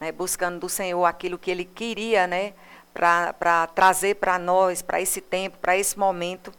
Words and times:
né, 0.00 0.10
buscando 0.10 0.58
do 0.58 0.68
Senhor 0.68 1.04
aquilo 1.04 1.38
que 1.38 1.50
Ele 1.50 1.64
queria, 1.64 2.26
né, 2.26 2.54
para 2.94 3.66
trazer 3.74 4.16
para 4.16 4.38
nós, 4.38 4.80
para 4.80 4.98
esse 4.98 5.20
tempo, 5.20 5.58
para 5.58 5.76
esse 5.76 5.98
momento. 5.98 6.50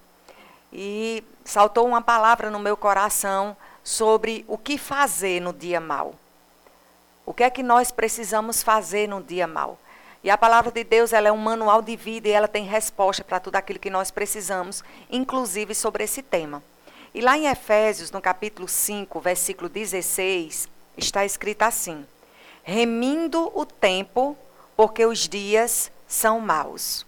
E 0.71 1.23
saltou 1.43 1.87
uma 1.87 2.03
palavra 2.03 2.51
no 2.51 2.59
meu 2.59 2.77
coração 2.77 3.57
sobre 3.83 4.45
o 4.47 4.59
que 4.59 4.77
fazer 4.77 5.41
no 5.41 5.51
dia 5.51 5.81
mau. 5.81 6.13
O 7.25 7.33
que 7.33 7.43
é 7.43 7.49
que 7.49 7.63
nós 7.63 7.91
precisamos 7.91 8.61
fazer 8.61 9.07
no 9.07 9.23
dia 9.23 9.47
mau? 9.47 9.79
E 10.23 10.29
a 10.29 10.37
palavra 10.37 10.71
de 10.71 10.83
Deus 10.83 11.11
ela 11.11 11.27
é 11.27 11.31
um 11.31 11.37
manual 11.37 11.81
de 11.81 11.95
vida 11.95 12.27
e 12.27 12.31
ela 12.31 12.47
tem 12.47 12.65
resposta 12.65 13.23
para 13.23 13.39
tudo 13.39 13.55
aquilo 13.55 13.79
que 13.79 13.89
nós 13.89 14.11
precisamos, 14.11 14.83
inclusive 15.09 15.73
sobre 15.73 16.03
esse 16.03 16.21
tema. 16.21 16.61
E 17.11 17.21
lá 17.21 17.35
em 17.35 17.47
Efésios, 17.47 18.11
no 18.11 18.21
capítulo 18.21 18.67
5, 18.67 19.19
versículo 19.19 19.67
16, 19.67 20.69
está 20.95 21.25
escrito 21.25 21.63
assim: 21.63 22.05
Remindo 22.63 23.51
o 23.53 23.65
tempo, 23.65 24.37
porque 24.75 25.05
os 25.05 25.27
dias 25.27 25.91
são 26.07 26.39
maus. 26.39 27.05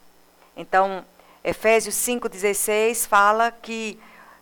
Então, 0.55 1.05
Efésios 1.44 1.95
5,16 1.95 3.08
fala 3.08 3.52
que 3.52 4.00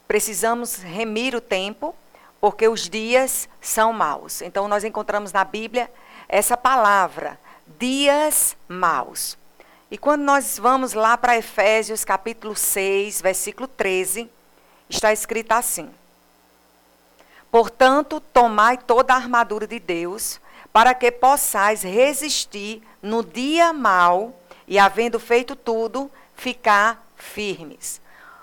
precisamos 0.07 0.75
remir 0.75 1.35
o 1.35 1.41
tempo, 1.41 1.95
porque 2.39 2.67
os 2.67 2.89
dias 2.89 3.47
são 3.59 3.93
maus. 3.93 4.41
Então, 4.41 4.67
nós 4.67 4.83
encontramos 4.83 5.31
na 5.31 5.43
Bíblia 5.43 5.91
essa 6.27 6.55
palavra, 6.55 7.39
dias 7.79 8.55
maus. 8.67 9.37
E 9.89 9.97
quando 9.97 10.21
nós 10.21 10.57
vamos 10.57 10.93
lá 10.93 11.17
para 11.17 11.37
Efésios 11.37 12.05
capítulo 12.05 12.55
6, 12.55 13.21
versículo 13.21 13.67
13, 13.67 14.29
está 14.89 15.11
escrito 15.11 15.51
assim: 15.51 15.89
Portanto, 17.51 18.21
tomai 18.21 18.77
toda 18.77 19.13
a 19.13 19.17
armadura 19.17 19.67
de 19.67 19.79
Deus, 19.79 20.39
para 20.71 20.93
que 20.93 21.11
possais 21.11 21.83
resistir 21.83 22.81
no 23.01 23.23
dia 23.23 23.73
mau 23.73 24.33
e, 24.67 24.79
havendo 24.79 25.19
feito 25.19 25.55
tudo, 25.55 26.09
ficar 26.35 27.05
firmes. 27.15 28.01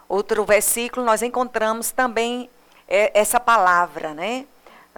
Outro 0.09 0.45
versículo 0.45 1.05
nós 1.05 1.23
encontramos 1.23 1.91
também 1.91 2.49
é, 2.87 3.11
essa 3.19 3.39
palavra, 3.39 4.15
né? 4.15 4.47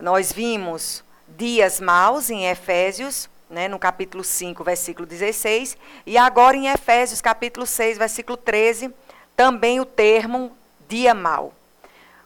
Nós 0.00 0.33
vimos 0.33 1.05
dias 1.28 1.81
maus 1.81 2.31
em 2.31 2.47
Efésios, 2.47 3.28
né, 3.48 3.67
no 3.67 3.78
capítulo 3.78 4.22
5, 4.22 4.62
versículo 4.62 5.06
16, 5.06 5.77
e 6.06 6.17
agora 6.17 6.56
em 6.56 6.69
Efésios, 6.69 7.20
capítulo 7.20 7.67
6, 7.67 7.98
versículo 7.98 8.37
13, 8.37 8.94
também 9.37 9.81
o 9.81 9.84
termo 9.84 10.56
dia 10.89 11.12
mau. 11.12 11.53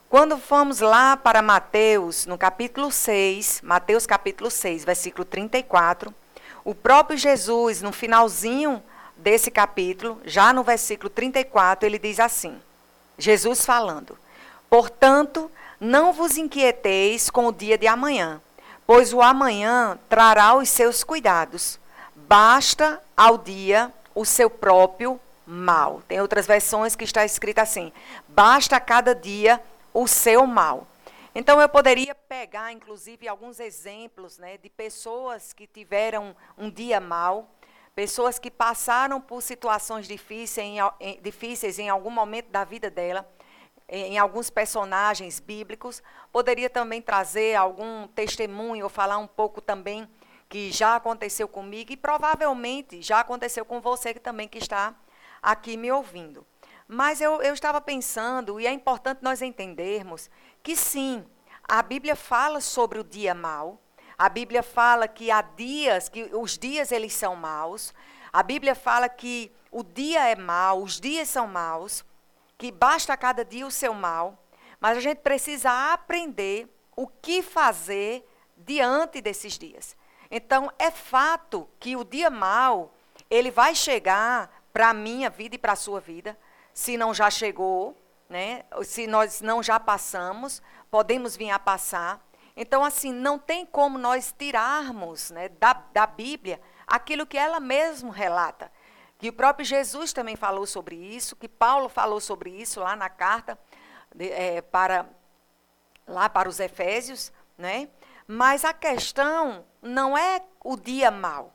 Quando 0.09 0.37
fomos 0.37 0.79
lá 0.79 1.17
para 1.17 1.41
Mateus, 1.41 2.25
no 2.25 2.37
capítulo 2.37 2.91
6, 2.91 3.61
Mateus 3.63 4.05
capítulo 4.05 4.51
6, 4.51 4.85
versículo 4.85 5.25
34, 5.25 6.13
o 6.63 6.75
próprio 6.75 7.17
Jesus, 7.17 7.81
no 7.81 7.91
finalzinho 7.91 8.81
desse 9.17 9.49
capítulo, 9.49 10.21
já 10.23 10.53
no 10.53 10.63
versículo 10.63 11.09
34, 11.09 11.87
ele 11.87 11.97
diz 11.97 12.19
assim: 12.19 12.61
Jesus 13.17 13.65
falando: 13.65 14.17
Portanto, 14.69 15.49
não 15.79 16.13
vos 16.13 16.37
inquieteis 16.37 17.29
com 17.29 17.47
o 17.47 17.51
dia 17.51 17.77
de 17.77 17.87
amanhã, 17.87 18.39
pois 18.85 19.11
o 19.11 19.21
amanhã 19.21 19.97
trará 20.07 20.55
os 20.55 20.69
seus 20.69 21.03
cuidados. 21.03 21.79
Basta 22.15 23.01
ao 23.17 23.39
dia 23.39 23.91
o 24.13 24.23
seu 24.23 24.51
próprio 24.51 25.19
mal. 25.45 26.01
Tem 26.07 26.21
outras 26.21 26.45
versões 26.45 26.95
que 26.95 27.03
está 27.03 27.25
escrito 27.25 27.59
assim: 27.59 27.91
basta 28.27 28.75
a 28.75 28.79
cada 28.79 29.15
dia 29.15 29.61
o 29.95 30.07
seu 30.07 30.45
mal. 30.45 30.85
Então 31.33 31.61
eu 31.61 31.69
poderia 31.69 32.13
pegar, 32.13 32.71
inclusive, 32.73 33.29
alguns 33.29 33.61
exemplos 33.61 34.37
né, 34.37 34.57
de 34.57 34.69
pessoas 34.69 35.53
que 35.53 35.65
tiveram 35.65 36.35
um 36.57 36.69
dia 36.69 36.99
mal, 36.99 37.49
pessoas 37.95 38.37
que 38.37 38.51
passaram 38.51 39.21
por 39.21 39.41
situações 39.41 40.05
difíceis 40.05 40.67
em, 40.67 40.77
em, 40.99 41.21
difíceis 41.21 41.79
em 41.79 41.89
algum 41.89 42.09
momento 42.09 42.49
da 42.49 42.65
vida 42.65 42.89
dela 42.89 43.25
em 43.87 44.17
alguns 44.17 44.49
personagens 44.49 45.39
bíblicos. 45.39 46.01
Poderia 46.31 46.69
também 46.69 47.01
trazer 47.01 47.55
algum 47.55 48.07
testemunho 48.07 48.83
ou 48.83 48.89
falar 48.89 49.17
um 49.19 49.27
pouco 49.27 49.61
também 49.61 50.09
que 50.49 50.71
já 50.71 50.95
aconteceu 50.95 51.47
comigo 51.47 51.93
e 51.93 51.97
provavelmente 51.97 53.01
já 53.01 53.19
aconteceu 53.19 53.63
com 53.63 53.79
você 53.79 54.13
que 54.13 54.19
também 54.19 54.47
que 54.47 54.57
está 54.57 54.93
aqui 55.41 55.77
me 55.77 55.91
ouvindo. 55.91 56.45
Mas 56.87 57.19
eu, 57.19 57.41
eu 57.41 57.53
estava 57.53 57.81
pensando, 57.81 58.59
e 58.59 58.67
é 58.67 58.71
importante 58.71 59.19
nós 59.21 59.41
entendermos, 59.41 60.29
que 60.61 60.75
sim, 60.75 61.25
a 61.67 61.81
Bíblia 61.81 62.15
fala 62.15 62.61
sobre 62.61 62.99
o 62.99 63.03
dia 63.03 63.33
mau, 63.33 63.79
a 64.17 64.29
Bíblia 64.29 64.61
fala 64.61 65.07
que 65.07 65.31
há 65.31 65.41
dias, 65.41 66.07
que 66.07 66.29
os 66.33 66.57
dias 66.57 66.91
eles 66.91 67.13
são 67.13 67.35
maus, 67.35 67.93
a 68.31 68.43
Bíblia 68.43 68.75
fala 68.75 69.09
que 69.09 69.51
o 69.71 69.83
dia 69.83 70.29
é 70.29 70.35
mau, 70.35 70.81
os 70.81 70.99
dias 70.99 71.27
são 71.27 71.47
maus, 71.47 72.05
que 72.57 72.71
basta 72.71 73.13
a 73.13 73.17
cada 73.17 73.43
dia 73.43 73.65
o 73.65 73.71
seu 73.71 73.93
mal, 73.93 74.37
mas 74.79 74.97
a 74.97 75.01
gente 75.01 75.19
precisa 75.19 75.91
aprender 75.91 76.69
o 76.95 77.07
que 77.07 77.41
fazer 77.41 78.25
diante 78.55 79.21
desses 79.21 79.57
dias. 79.57 79.97
Então, 80.29 80.71
é 80.77 80.91
fato 80.91 81.67
que 81.79 81.95
o 81.95 82.03
dia 82.03 82.29
mal, 82.29 82.93
ele 83.29 83.51
vai 83.51 83.75
chegar 83.75 84.63
para 84.71 84.89
a 84.89 84.93
minha 84.93 85.29
vida 85.29 85.55
e 85.55 85.57
para 85.59 85.73
a 85.73 85.77
sua 85.77 85.99
vida, 85.99 86.37
se 86.75 86.97
não 86.97 87.13
já 87.13 87.31
chegou, 87.31 87.97
né? 88.29 88.63
se 88.83 89.07
nós 89.07 89.39
não 89.39 89.63
já 89.63 89.79
passamos, 89.79 90.61
podemos 90.91 91.37
vir 91.37 91.49
a 91.49 91.57
passar. 91.57 92.21
Então, 92.53 92.83
assim, 92.83 93.13
não 93.13 93.39
tem 93.39 93.65
como 93.65 93.97
nós 93.97 94.35
tirarmos 94.37 95.31
né, 95.31 95.47
da, 95.47 95.71
da 95.93 96.05
Bíblia 96.05 96.59
aquilo 96.85 97.25
que 97.25 97.37
ela 97.37 97.61
mesma 97.61 98.13
relata. 98.13 98.69
Que 99.17 99.29
o 99.29 99.33
próprio 99.33 99.65
Jesus 99.65 100.11
também 100.11 100.35
falou 100.35 100.65
sobre 100.65 100.97
isso, 100.97 101.37
que 101.37 101.47
Paulo 101.47 101.87
falou 101.87 102.19
sobre 102.19 102.49
isso 102.49 102.81
lá 102.81 102.93
na 102.93 103.09
carta 103.09 103.57
de, 104.13 104.29
é, 104.29 104.61
para 104.61 105.05
lá 106.05 106.29
para 106.29 106.49
os 106.49 106.59
Efésios, 106.59 107.31
né? 107.57 107.89
Mas 108.27 108.65
a 108.65 108.73
questão 108.73 109.65
não 109.81 110.17
é 110.17 110.41
o 110.61 110.75
dia 110.75 111.09
mal. 111.09 111.53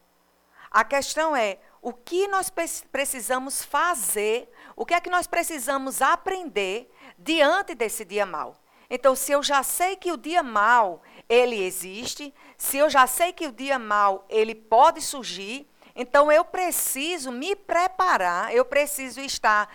A 0.71 0.83
questão 0.83 1.37
é 1.37 1.59
o 1.83 1.93
que 1.93 2.29
nós 2.29 2.51
precisamos 2.93 3.65
fazer, 3.65 4.51
o 4.81 4.87
que 4.87 4.95
é 4.95 5.01
que 5.01 5.11
nós 5.11 5.27
precisamos 5.27 6.01
aprender 6.01 6.91
diante 7.19 7.75
desse 7.75 8.03
dia 8.03 8.25
mal. 8.25 8.57
Então, 8.89 9.15
se 9.15 9.31
eu 9.31 9.43
já 9.43 9.63
sei 9.63 9.95
que 9.95 10.11
o 10.11 10.17
dia 10.17 10.43
mal 10.43 11.03
ele 11.29 11.63
existe, 11.63 12.33
se 12.57 12.79
eu 12.79 12.89
já 12.89 13.07
sei 13.07 13.31
que 13.31 13.47
o 13.47 13.53
dia 13.53 13.79
mal 13.79 14.25
ele 14.27 14.55
pode 14.55 15.03
surgir, 15.03 15.69
então 15.95 16.33
eu 16.33 16.47
preciso 16.47 17.31
me 17.31 17.55
preparar, 17.55 18.55
eu 18.55 18.65
preciso 18.65 19.21
estar 19.21 19.69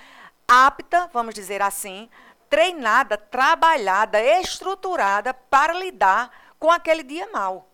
apta, 0.48 1.08
vamos 1.14 1.36
dizer 1.36 1.62
assim, 1.62 2.10
treinada, 2.50 3.16
trabalhada, 3.16 4.20
estruturada 4.20 5.36
para 5.36 5.74
lidar 5.74 6.32
com 6.58 6.72
aquele 6.72 7.04
dia 7.04 7.30
mal. 7.32 7.70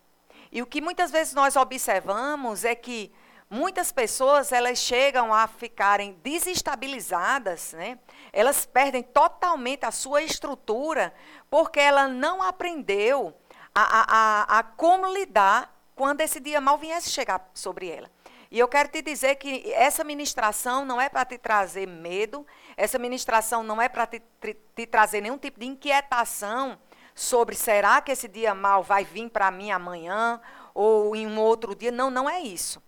E 0.52 0.62
o 0.62 0.66
que 0.66 0.82
muitas 0.82 1.12
vezes 1.12 1.34
nós 1.34 1.56
observamos 1.56 2.66
é 2.66 2.76
que 2.76 3.10
muitas 3.52 3.92
pessoas 3.92 4.54
elas 4.54 4.80
chegam 4.80 5.34
a 5.34 5.46
ficarem 5.46 6.18
desestabilizadas, 6.24 7.74
né? 7.74 8.00
Elas 8.32 8.66
perdem 8.66 9.04
totalmente 9.04 9.86
a 9.86 9.92
sua 9.92 10.22
estrutura 10.22 11.14
porque 11.50 11.82
ela 11.82 12.08
não 12.08 12.42
aprendeu 12.42 13.36
a, 13.76 13.82
a, 13.82 14.06
a, 14.08 14.60
a 14.60 14.64
como 14.64 15.06
lidar 15.14 15.78
quando 15.94 16.22
esse 16.22 16.40
dia 16.40 16.62
mal 16.62 16.78
viesse 16.78 17.10
chegar 17.10 17.52
sobre 17.54 17.90
ela. 17.90 18.10
E 18.50 18.58
eu 18.58 18.70
quero 18.70 18.88
te 18.88 19.02
dizer 19.02 19.36
que 19.36 19.72
essa 19.74 20.04
ministração 20.04 20.86
não 20.86 21.00
é 21.00 21.10
para 21.10 21.26
te 21.26 21.38
trazer 21.38 21.86
medo, 21.86 22.48
essa 22.78 22.98
ministração 22.98 23.64
não 23.64 23.82
é 23.82 23.90
para 23.90 24.08
te, 24.08 24.22
te, 24.40 24.58
te, 24.76 24.86
trazer 24.86 25.20
nenhum 25.20 25.38
tipo 25.38 25.60
de 25.60 25.66
inquietação 25.66 26.80
sobre 27.14 27.56
será 27.56 28.02
que 28.02 28.14
esse 28.14 28.30
dia 28.30 28.56
mal 28.56 28.82
vai 28.82 29.04
vir 29.04 29.30
para 29.30 29.52
mim 29.52 29.72
amanhã 29.72 30.40
ou 30.74 31.16
em 31.16 31.28
um 31.28 31.38
outro 31.38 31.76
dia. 31.76 31.92
Não, 31.92 32.10
não 32.10 32.30
é 32.30 32.40
isso. 32.40 32.82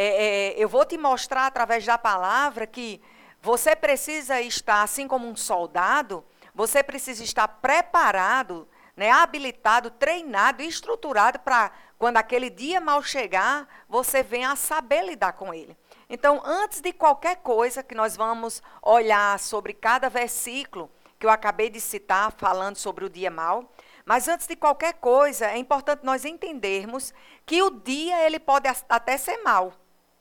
É, 0.00 0.52
é, 0.52 0.54
eu 0.56 0.68
vou 0.68 0.84
te 0.84 0.96
mostrar 0.96 1.46
através 1.46 1.84
da 1.84 1.98
palavra 1.98 2.68
que 2.68 3.02
você 3.42 3.74
precisa 3.74 4.40
estar, 4.40 4.82
assim 4.82 5.08
como 5.08 5.26
um 5.26 5.34
soldado, 5.34 6.24
você 6.54 6.84
precisa 6.84 7.24
estar 7.24 7.48
preparado, 7.48 8.68
né, 8.96 9.10
habilitado, 9.10 9.90
treinado, 9.90 10.62
estruturado 10.62 11.40
para 11.40 11.72
quando 11.98 12.16
aquele 12.16 12.48
dia 12.48 12.80
mal 12.80 13.02
chegar, 13.02 13.66
você 13.88 14.22
venha 14.22 14.52
a 14.52 14.56
saber 14.56 15.04
lidar 15.04 15.32
com 15.32 15.52
ele. 15.52 15.76
Então, 16.08 16.40
antes 16.44 16.80
de 16.80 16.92
qualquer 16.92 17.38
coisa 17.38 17.82
que 17.82 17.96
nós 17.96 18.16
vamos 18.16 18.62
olhar 18.80 19.36
sobre 19.40 19.74
cada 19.74 20.08
versículo 20.08 20.88
que 21.18 21.26
eu 21.26 21.30
acabei 21.30 21.68
de 21.68 21.80
citar, 21.80 22.32
falando 22.38 22.76
sobre 22.76 23.04
o 23.04 23.10
dia 23.10 23.32
mal, 23.32 23.68
mas 24.04 24.28
antes 24.28 24.46
de 24.46 24.54
qualquer 24.54 24.94
coisa, 24.94 25.46
é 25.46 25.58
importante 25.58 26.04
nós 26.04 26.24
entendermos 26.24 27.12
que 27.44 27.60
o 27.60 27.70
dia 27.70 28.24
ele 28.24 28.38
pode 28.38 28.68
até 28.88 29.18
ser 29.18 29.38
mal. 29.38 29.74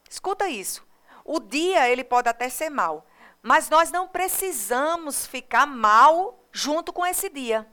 Escuta 0.10 0.48
isso. 0.48 0.86
O 1.24 1.40
dia 1.40 1.90
ele 1.90 2.04
pode 2.04 2.30
até 2.30 2.50
ser 2.50 2.70
mal, 2.70 3.06
mas 3.42 3.70
nós 3.70 3.92
não 3.92 4.08
precisamos 4.08 5.26
ficar 5.26 5.66
mal 5.66 6.40
junto 6.52 6.94
com 6.94 7.06
esse 7.06 7.30
dia. 7.30 7.68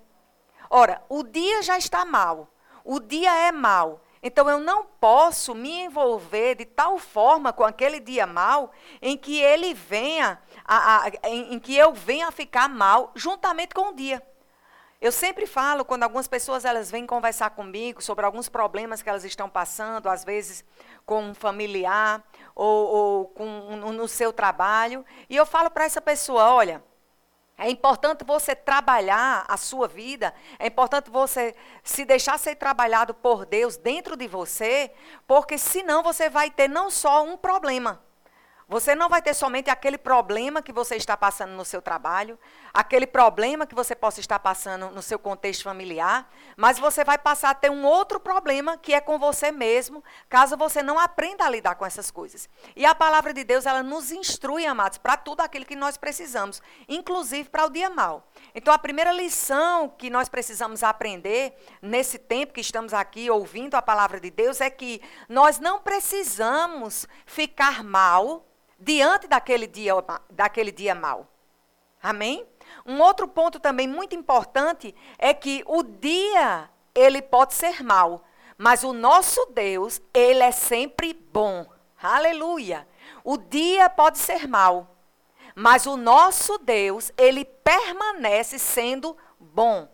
Ora, 0.69 1.03
o 1.09 1.23
dia 1.23 1.63
já 1.63 1.79
está 1.79 2.05
mal. 2.05 2.49
O 2.85 2.99
dia 2.99 3.33
é 3.33 3.53
mau. 3.53 4.03
Então 4.23 4.49
eu 4.49 4.59
não 4.59 4.85
posso 4.85 5.55
me 5.55 5.83
envolver 5.83 6.55
de 6.55 6.65
tal 6.65 6.99
forma 6.99 7.53
com 7.53 7.63
aquele 7.63 8.01
dia 8.01 8.27
mal 8.27 8.73
em 9.01 9.17
que 9.19 9.39
ele 9.39 9.75
venha, 9.75 10.41
a, 10.65 11.05
a, 11.05 11.11
em, 11.29 11.55
em 11.55 11.59
que 11.61 11.77
eu 11.77 11.93
venha 11.93 12.29
a 12.29 12.33
ficar 12.33 12.69
mal 12.69 13.13
juntamente 13.15 13.75
com 13.75 13.91
o 13.91 13.95
dia. 13.95 14.23
Eu 15.05 15.13
sempre 15.13 15.47
falo, 15.47 15.85
quando 15.85 16.03
algumas 16.03 16.27
pessoas 16.27 16.65
elas 16.65 16.91
vêm 16.91 17.07
conversar 17.07 17.51
comigo 17.51 18.01
sobre 18.01 18.25
alguns 18.25 18.49
problemas 18.49 19.03
que 19.03 19.09
elas 19.11 19.23
estão 19.23 19.51
passando, 19.51 20.09
às 20.09 20.25
vezes 20.25 20.65
com 21.05 21.25
um 21.25 21.35
familiar 21.35 22.25
ou, 22.55 22.87
ou 22.87 23.27
com, 23.27 23.45
no 23.77 24.09
seu 24.09 24.33
trabalho, 24.33 25.05
e 25.29 25.37
eu 25.37 25.45
falo 25.45 25.71
para 25.71 25.85
essa 25.85 26.01
pessoa, 26.01 26.51
olha, 26.55 26.83
é 27.59 27.69
importante 27.69 28.25
você 28.25 28.57
trabalhar 28.57 29.45
a 29.47 29.59
sua 29.59 29.87
vida, 29.87 30.33
é 30.59 30.69
importante 30.69 31.11
você 31.11 31.55
se 31.83 32.07
deixar 32.07 32.39
ser 32.39 32.55
trabalhado 32.55 33.13
por 33.13 33.45
Deus 33.45 33.77
dentro 33.77 34.17
de 34.17 34.27
você, 34.27 34.91
porque 35.27 35.59
senão 35.59 36.03
você 36.03 36.31
vai 36.31 36.51
ter 36.51 36.67
não 36.67 36.91
só 36.91 37.23
um 37.23 37.37
problema, 37.37 38.01
você 38.67 38.95
não 38.95 39.11
vai 39.11 39.21
ter 39.21 39.35
somente 39.35 39.69
aquele 39.69 39.99
problema 39.99 40.63
que 40.63 40.73
você 40.73 40.97
está 40.97 41.15
passando 41.17 41.53
no 41.53 41.65
seu 41.65 41.83
trabalho, 41.83 42.39
aquele 42.75 43.07
problema 43.07 43.69
que 43.69 43.75
você 43.75 43.95
possa 43.95 44.19
estar 44.19 44.41
passando 44.41 44.91
no 44.91 45.01
seu 45.01 45.17
contexto 45.17 45.63
familiar, 45.63 46.29
mas 46.57 46.77
você 46.77 47.05
vai 47.05 47.17
passar 47.17 47.51
a 47.51 47.55
ter 47.55 47.71
um 47.71 47.85
outro 47.85 48.19
problema 48.19 48.77
que 48.77 48.93
é 48.93 49.01
com 49.01 49.17
você 49.17 49.53
mesmo, 49.53 50.03
caso 50.29 50.57
você 50.57 50.83
não 50.83 50.99
aprenda 50.99 51.45
a 51.45 51.49
lidar 51.49 51.77
com 51.77 51.87
essas 51.87 52.11
coisas. 52.11 52.49
E 52.75 52.85
a 52.85 52.93
palavra 52.93 53.33
de 53.33 53.45
Deus, 53.45 53.65
ela 53.65 53.81
nos 53.81 54.11
instrui, 54.11 54.67
amados, 54.67 54.99
para 54.99 55.17
tudo 55.17 55.43
aquilo 55.43 55.65
que 55.65 55.77
nós 55.77 55.97
precisamos, 55.97 56.61
inclusive 56.89 57.49
para 57.49 57.65
o 57.65 57.71
dia 57.71 57.89
mal. 57.89 58.27
Então, 58.53 58.75
a 58.75 58.79
primeira 58.79 59.13
lição 59.13 59.89
que 59.89 60.11
nós 60.11 60.29
precisamos 60.29 60.83
aprender 60.83 61.55
nesse 61.81 62.19
tempo 62.19 62.53
que 62.53 62.61
estamos 62.61 62.93
aqui 62.93 63.31
ouvindo 63.31 63.77
a 63.77 63.83
palavra 63.83 64.19
de 64.19 64.33
Deus 64.33 64.61
é 64.61 64.69
que 64.69 65.01
nós 65.29 65.61
não 65.61 65.79
precisamos 65.79 67.07
ficar 67.25 67.85
mal 67.85 68.45
diante 68.81 69.29
daquele 69.29 69.69
dia, 69.69 69.93
daquele 70.29 70.73
dia 70.73 70.95
mau. 70.95 71.29
Amém? 72.03 72.45
Um 72.87 73.01
outro 73.01 73.27
ponto 73.27 73.59
também 73.59 73.89
muito 73.89 74.15
importante 74.15 74.95
é 75.19 75.33
que 75.33 75.63
o 75.67 75.83
dia 75.83 76.69
ele 76.95 77.21
pode 77.21 77.55
ser 77.55 77.83
mau, 77.83 78.25
mas 78.57 78.85
o 78.85 78.93
nosso 78.93 79.47
Deus, 79.47 80.01
ele 80.13 80.43
é 80.43 80.53
sempre 80.53 81.13
bom. 81.13 81.67
Aleluia. 82.03 82.87
O 83.23 83.37
dia 83.37 83.89
pode 83.89 84.19
ser 84.19 84.47
mau, 84.47 84.97
mas 85.55 85.87
o 85.87 85.97
nosso 85.97 86.59
Deus, 86.59 87.11
ele 87.17 87.45
permanece 87.45 88.59
sendo 88.59 89.17
bom. 89.39 89.89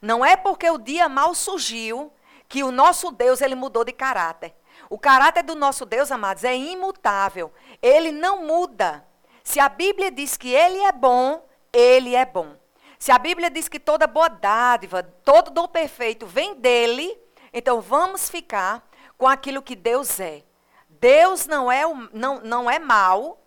Não 0.00 0.24
é 0.24 0.36
porque 0.36 0.70
o 0.70 0.78
dia 0.78 1.08
mal 1.08 1.34
surgiu 1.34 2.12
que 2.48 2.64
o 2.64 2.72
nosso 2.72 3.10
Deus 3.10 3.40
ele 3.40 3.54
mudou 3.54 3.84
de 3.84 3.92
caráter. 3.92 4.54
O 4.88 4.98
caráter 4.98 5.44
do 5.44 5.54
nosso 5.54 5.84
Deus, 5.84 6.10
amados, 6.10 6.42
é 6.42 6.56
imutável. 6.56 7.52
Ele 7.80 8.10
não 8.10 8.44
muda. 8.44 9.06
Se 9.44 9.60
a 9.60 9.68
Bíblia 9.68 10.10
diz 10.10 10.36
que 10.36 10.52
ele 10.52 10.78
é 10.78 10.90
bom, 10.90 11.46
ele 11.72 12.14
é 12.14 12.24
bom. 12.24 12.56
Se 12.98 13.10
a 13.10 13.18
Bíblia 13.18 13.50
diz 13.50 13.68
que 13.68 13.80
toda 13.80 14.06
boa 14.06 14.28
dádiva, 14.28 15.02
todo 15.02 15.50
dom 15.50 15.66
perfeito 15.66 16.26
vem 16.26 16.54
dele, 16.54 17.16
então 17.52 17.80
vamos 17.80 18.28
ficar 18.28 18.88
com 19.16 19.26
aquilo 19.26 19.62
que 19.62 19.74
Deus 19.74 20.20
é. 20.20 20.42
Deus 20.88 21.46
não 21.46 21.72
é, 21.72 21.82
não, 22.12 22.40
não 22.40 22.70
é 22.70 22.78
mal, 22.78 23.40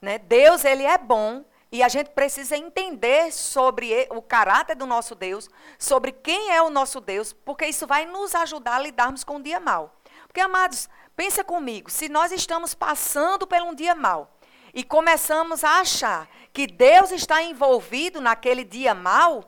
né? 0.00 0.18
Deus 0.18 0.64
ele 0.64 0.84
é 0.84 0.98
bom 0.98 1.44
e 1.70 1.82
a 1.82 1.88
gente 1.88 2.10
precisa 2.10 2.56
entender 2.56 3.32
sobre 3.32 4.08
o 4.10 4.22
caráter 4.22 4.74
do 4.74 4.86
nosso 4.86 5.14
Deus, 5.14 5.48
sobre 5.78 6.12
quem 6.12 6.50
é 6.50 6.62
o 6.62 6.70
nosso 6.70 7.00
Deus, 7.00 7.32
porque 7.32 7.66
isso 7.66 7.86
vai 7.86 8.06
nos 8.06 8.34
ajudar 8.34 8.76
a 8.76 8.80
lidarmos 8.80 9.22
com 9.22 9.36
o 9.36 9.42
dia 9.42 9.60
mal. 9.60 9.94
Porque, 10.26 10.40
amados, 10.40 10.88
pensa 11.14 11.44
comigo, 11.44 11.90
se 11.90 12.08
nós 12.08 12.32
estamos 12.32 12.74
passando 12.74 13.46
por 13.46 13.60
um 13.62 13.74
dia 13.74 13.94
mau 13.94 14.38
e 14.72 14.82
começamos 14.82 15.62
a 15.62 15.80
achar 15.80 16.28
que 16.58 16.66
Deus 16.66 17.12
está 17.12 17.40
envolvido 17.40 18.20
naquele 18.20 18.64
dia 18.64 18.92
mau, 18.92 19.44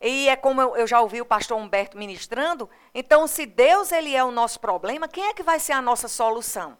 e 0.00 0.30
é 0.30 0.34
como 0.34 0.62
eu, 0.62 0.86
já 0.86 0.98
ouvi 0.98 1.20
o 1.20 1.26
pastor 1.26 1.58
Humberto 1.58 1.98
ministrando, 1.98 2.70
então 2.94 3.26
se 3.26 3.44
Deus 3.44 3.92
ele 3.92 4.16
é 4.16 4.24
o 4.24 4.30
nosso 4.30 4.58
problema, 4.58 5.06
quem 5.06 5.26
é 5.26 5.34
que 5.34 5.42
vai 5.42 5.60
ser 5.60 5.72
a 5.72 5.82
nossa 5.82 6.08
solução? 6.08 6.78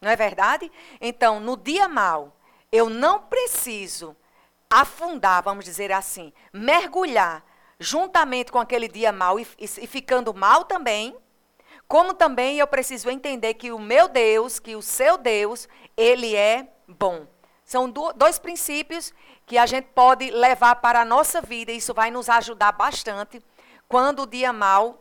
Não 0.00 0.08
é 0.08 0.14
verdade? 0.14 0.70
Então, 1.00 1.40
no 1.40 1.56
dia 1.56 1.88
mau, 1.88 2.36
eu 2.70 2.88
não 2.88 3.22
preciso 3.22 4.14
afundar, 4.70 5.42
vamos 5.42 5.64
dizer 5.64 5.90
assim, 5.90 6.32
mergulhar 6.52 7.44
juntamente 7.80 8.52
com 8.52 8.60
aquele 8.60 8.86
dia 8.86 9.10
mau 9.10 9.40
e, 9.40 9.42
e, 9.58 9.64
e 9.64 9.86
ficando 9.88 10.32
mal 10.32 10.62
também, 10.62 11.16
como 11.88 12.14
também 12.14 12.60
eu 12.60 12.66
preciso 12.68 13.10
entender 13.10 13.54
que 13.54 13.72
o 13.72 13.78
meu 13.80 14.06
Deus, 14.06 14.60
que 14.60 14.76
o 14.76 14.82
seu 14.82 15.18
Deus, 15.18 15.68
ele 15.96 16.36
é 16.36 16.68
bom. 16.86 17.26
São 17.70 17.88
do, 17.88 18.12
dois 18.14 18.36
princípios 18.36 19.14
que 19.46 19.56
a 19.56 19.64
gente 19.64 19.84
pode 19.94 20.28
levar 20.28 20.74
para 20.74 21.02
a 21.02 21.04
nossa 21.04 21.40
vida 21.40 21.70
e 21.70 21.76
isso 21.76 21.94
vai 21.94 22.10
nos 22.10 22.28
ajudar 22.28 22.72
bastante 22.72 23.40
quando 23.86 24.22
o 24.22 24.26
dia 24.26 24.52
mal 24.52 25.00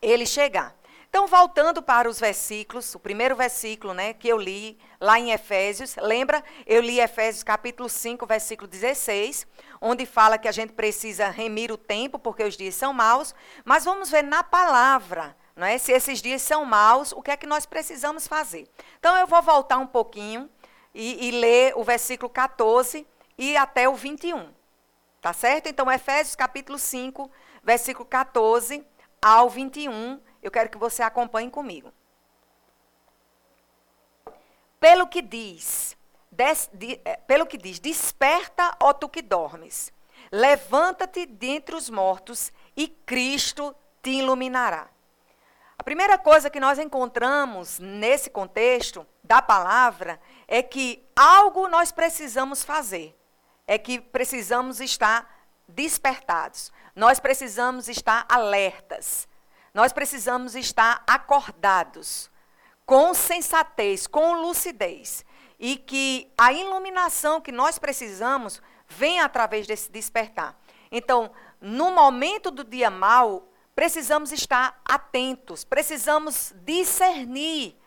ele 0.00 0.24
chegar. 0.24 0.72
Então, 1.08 1.26
voltando 1.26 1.82
para 1.82 2.08
os 2.08 2.20
versículos, 2.20 2.94
o 2.94 3.00
primeiro 3.00 3.34
versículo 3.34 3.92
né, 3.92 4.12
que 4.12 4.28
eu 4.28 4.38
li 4.38 4.78
lá 5.00 5.18
em 5.18 5.32
Efésios, 5.32 5.96
lembra? 5.96 6.44
Eu 6.64 6.80
li 6.80 7.00
Efésios 7.00 7.42
capítulo 7.42 7.88
5, 7.88 8.24
versículo 8.24 8.68
16, 8.68 9.44
onde 9.80 10.06
fala 10.06 10.38
que 10.38 10.46
a 10.46 10.52
gente 10.52 10.72
precisa 10.72 11.28
remir 11.28 11.72
o 11.72 11.76
tempo, 11.76 12.20
porque 12.20 12.44
os 12.44 12.56
dias 12.56 12.76
são 12.76 12.92
maus, 12.92 13.34
mas 13.64 13.84
vamos 13.84 14.08
ver 14.08 14.22
na 14.22 14.44
palavra 14.44 15.36
não 15.56 15.66
é? 15.66 15.76
Se 15.76 15.92
esses 15.92 16.22
dias 16.22 16.40
são 16.40 16.64
maus, 16.64 17.12
o 17.12 17.20
que 17.20 17.30
é 17.30 17.36
que 17.36 17.46
nós 17.46 17.66
precisamos 17.66 18.26
fazer? 18.26 18.66
Então 18.98 19.14
eu 19.18 19.26
vou 19.26 19.42
voltar 19.42 19.76
um 19.76 19.86
pouquinho 19.86 20.48
e, 20.94 21.28
e 21.28 21.30
ler 21.30 21.72
o 21.76 21.84
versículo 21.84 22.28
14 22.28 23.06
e 23.38 23.56
até 23.56 23.88
o 23.88 23.94
21. 23.94 24.52
Tá 25.20 25.32
certo? 25.32 25.68
Então, 25.68 25.90
Efésios 25.90 26.34
capítulo 26.34 26.78
5, 26.78 27.30
versículo 27.62 28.06
14 28.06 28.84
ao 29.20 29.50
21. 29.50 30.20
Eu 30.42 30.50
quero 30.50 30.70
que 30.70 30.78
você 30.78 31.02
acompanhe 31.02 31.50
comigo. 31.50 31.92
Pelo 34.78 35.06
que 35.06 35.20
diz, 35.20 35.94
des, 36.30 36.70
de, 36.72 36.98
é, 37.04 37.16
pelo 37.16 37.46
que 37.46 37.58
diz, 37.58 37.78
desperta, 37.78 38.74
ó 38.80 38.94
tu 38.94 39.08
que 39.08 39.20
dormes. 39.20 39.92
Levanta-te 40.32 41.26
dentre 41.26 41.74
os 41.74 41.90
mortos 41.90 42.50
e 42.74 42.88
Cristo 42.88 43.74
te 44.02 44.10
iluminará. 44.10 44.88
A 45.78 45.82
primeira 45.82 46.18
coisa 46.18 46.50
que 46.50 46.60
nós 46.60 46.78
encontramos 46.78 47.78
nesse 47.78 48.30
contexto 48.30 49.06
da 49.24 49.42
palavra 49.42 50.20
é 50.50 50.64
que 50.64 51.08
algo 51.14 51.68
nós 51.68 51.92
precisamos 51.92 52.64
fazer. 52.64 53.16
É 53.68 53.78
que 53.78 54.00
precisamos 54.00 54.80
estar 54.80 55.32
despertados. 55.68 56.72
Nós 56.94 57.20
precisamos 57.20 57.88
estar 57.88 58.26
alertas. 58.28 59.28
Nós 59.72 59.92
precisamos 59.92 60.56
estar 60.56 61.04
acordados, 61.06 62.28
com 62.84 63.14
sensatez, 63.14 64.08
com 64.08 64.42
lucidez. 64.42 65.24
E 65.56 65.76
que 65.76 66.32
a 66.36 66.52
iluminação 66.52 67.40
que 67.40 67.52
nós 67.52 67.78
precisamos 67.78 68.60
vem 68.88 69.20
através 69.20 69.68
desse 69.68 69.88
despertar. 69.92 70.58
Então, 70.90 71.30
no 71.60 71.92
momento 71.92 72.50
do 72.50 72.64
dia 72.64 72.90
mal, 72.90 73.46
precisamos 73.72 74.32
estar 74.32 74.80
atentos, 74.84 75.62
precisamos 75.62 76.52
discernir 76.56 77.79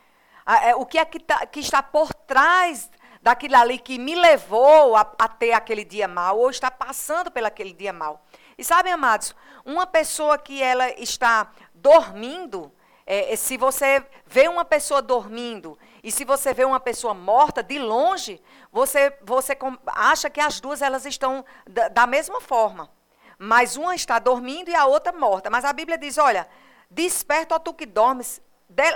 o 0.78 0.86
que 0.86 0.98
é 0.98 1.06
que, 1.06 1.20
tá, 1.20 1.46
que, 1.46 1.60
está 1.60 1.82
por 1.82 2.14
trás 2.14 2.90
daquilo 3.22 3.56
ali 3.56 3.78
que 3.78 3.98
me 3.98 4.16
levou 4.16 4.96
a, 4.96 5.02
a 5.18 5.28
ter 5.28 5.54
aquele 5.54 5.86
dia 5.86 6.08
mal, 6.08 6.38
ou 6.38 6.50
está 6.50 6.70
passando 6.70 7.32
pelo 7.32 7.48
aquele 7.48 7.74
dia 7.74 7.94
mal. 7.94 8.26
E 8.58 8.64
sabem, 8.64 8.92
amados, 8.92 9.36
uma 9.66 9.88
pessoa 9.88 10.38
que 10.38 10.62
ela 10.62 10.90
está 11.02 11.50
dormindo, 11.74 12.72
é, 13.06 13.34
é, 13.34 13.36
se 13.36 13.58
você 13.58 14.06
vê 14.26 14.48
uma 14.48 14.66
pessoa 14.66 15.02
dormindo 15.02 15.78
e 16.04 16.12
se 16.12 16.26
você 16.26 16.54
vê 16.54 16.66
uma 16.66 16.80
pessoa 16.80 17.14
morta 17.14 17.64
de 17.64 17.80
longe, 17.80 18.42
você, 18.72 19.18
você 19.22 19.58
acha 19.88 20.30
que 20.30 20.40
as 20.40 20.60
duas 20.60 20.82
elas 20.82 21.06
estão 21.06 21.44
da, 21.68 21.88
da 21.88 22.08
mesma 22.08 22.42
forma 22.42 22.90
mas 23.38 23.76
uma 23.76 23.94
está 23.94 24.20
dormindo 24.20 24.70
e 24.70 24.76
a 24.76 24.86
outra 24.86 25.12
morta. 25.12 25.50
Mas 25.50 25.66
a 25.66 25.74
Bíblia 25.74 25.98
diz: 25.98 26.18
olha, 26.18 26.48
desperta, 26.90 27.56
ó 27.56 27.60
tu 27.60 27.74
que 27.74 27.86
dormes, 27.86 28.42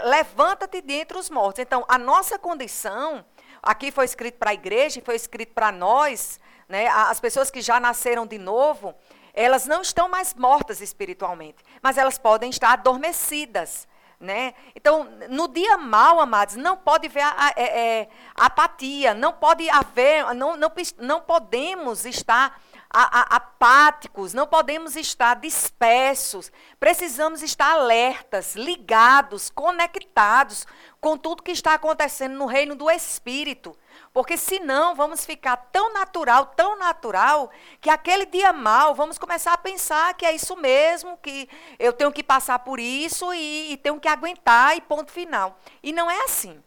levanta-te 0.05 0.81
dentre 0.81 1.17
os 1.17 1.29
mortos. 1.29 1.59
Então, 1.59 1.85
a 1.87 1.97
nossa 1.97 2.37
condição, 2.39 3.25
aqui 3.61 3.91
foi 3.91 4.05
escrito 4.05 4.37
para 4.37 4.51
a 4.51 4.53
igreja, 4.53 5.01
foi 5.03 5.15
escrito 5.15 5.53
para 5.53 5.71
nós, 5.71 6.39
né, 6.67 6.87
as 6.87 7.19
pessoas 7.19 7.49
que 7.49 7.61
já 7.61 7.79
nasceram 7.79 8.25
de 8.25 8.37
novo, 8.37 8.93
elas 9.33 9.67
não 9.67 9.81
estão 9.81 10.09
mais 10.09 10.33
mortas 10.33 10.81
espiritualmente, 10.81 11.63
mas 11.81 11.97
elas 11.97 12.17
podem 12.17 12.49
estar 12.49 12.71
adormecidas. 12.71 13.87
Né? 14.19 14.55
Então, 14.75 15.07
no 15.29 15.47
dia 15.47 15.77
mal, 15.77 16.19
amados, 16.19 16.55
não 16.55 16.75
pode 16.75 17.05
haver 17.05 17.23
é, 17.55 17.61
é, 17.61 18.09
apatia, 18.33 19.13
não 19.13 19.31
pode 19.31 19.69
haver, 19.69 20.33
não, 20.33 20.57
não, 20.57 20.71
não 20.97 21.21
podemos 21.21 22.03
estar 22.03 22.59
a, 22.89 23.19
a, 23.19 23.35
apáticos, 23.37 24.33
não 24.33 24.47
podemos 24.47 24.95
estar 24.95 25.35
dispersos. 25.35 26.51
Precisamos 26.79 27.41
estar 27.41 27.71
alertas, 27.71 28.55
ligados, 28.55 29.49
conectados 29.49 30.65
com 30.99 31.17
tudo 31.17 31.43
que 31.43 31.51
está 31.51 31.73
acontecendo 31.73 32.35
no 32.35 32.45
reino 32.45 32.75
do 32.75 32.89
Espírito. 32.89 33.77
Porque 34.13 34.37
senão 34.37 34.95
vamos 34.95 35.25
ficar 35.25 35.57
tão 35.71 35.93
natural, 35.93 36.47
tão 36.47 36.77
natural, 36.77 37.51
que 37.81 37.89
aquele 37.89 38.25
dia 38.25 38.53
mal 38.53 38.95
vamos 38.95 39.17
começar 39.17 39.53
a 39.53 39.57
pensar 39.57 40.13
que 40.13 40.25
é 40.25 40.33
isso 40.33 40.55
mesmo, 40.55 41.17
que 41.17 41.49
eu 41.77 41.93
tenho 41.93 42.11
que 42.11 42.23
passar 42.23 42.59
por 42.59 42.79
isso 42.79 43.33
e, 43.33 43.73
e 43.73 43.77
tenho 43.77 43.99
que 43.99 44.07
aguentar 44.07 44.77
e 44.77 44.81
ponto 44.81 45.11
final. 45.11 45.59
E 45.83 45.91
não 45.91 46.09
é 46.09 46.23
assim. 46.23 46.61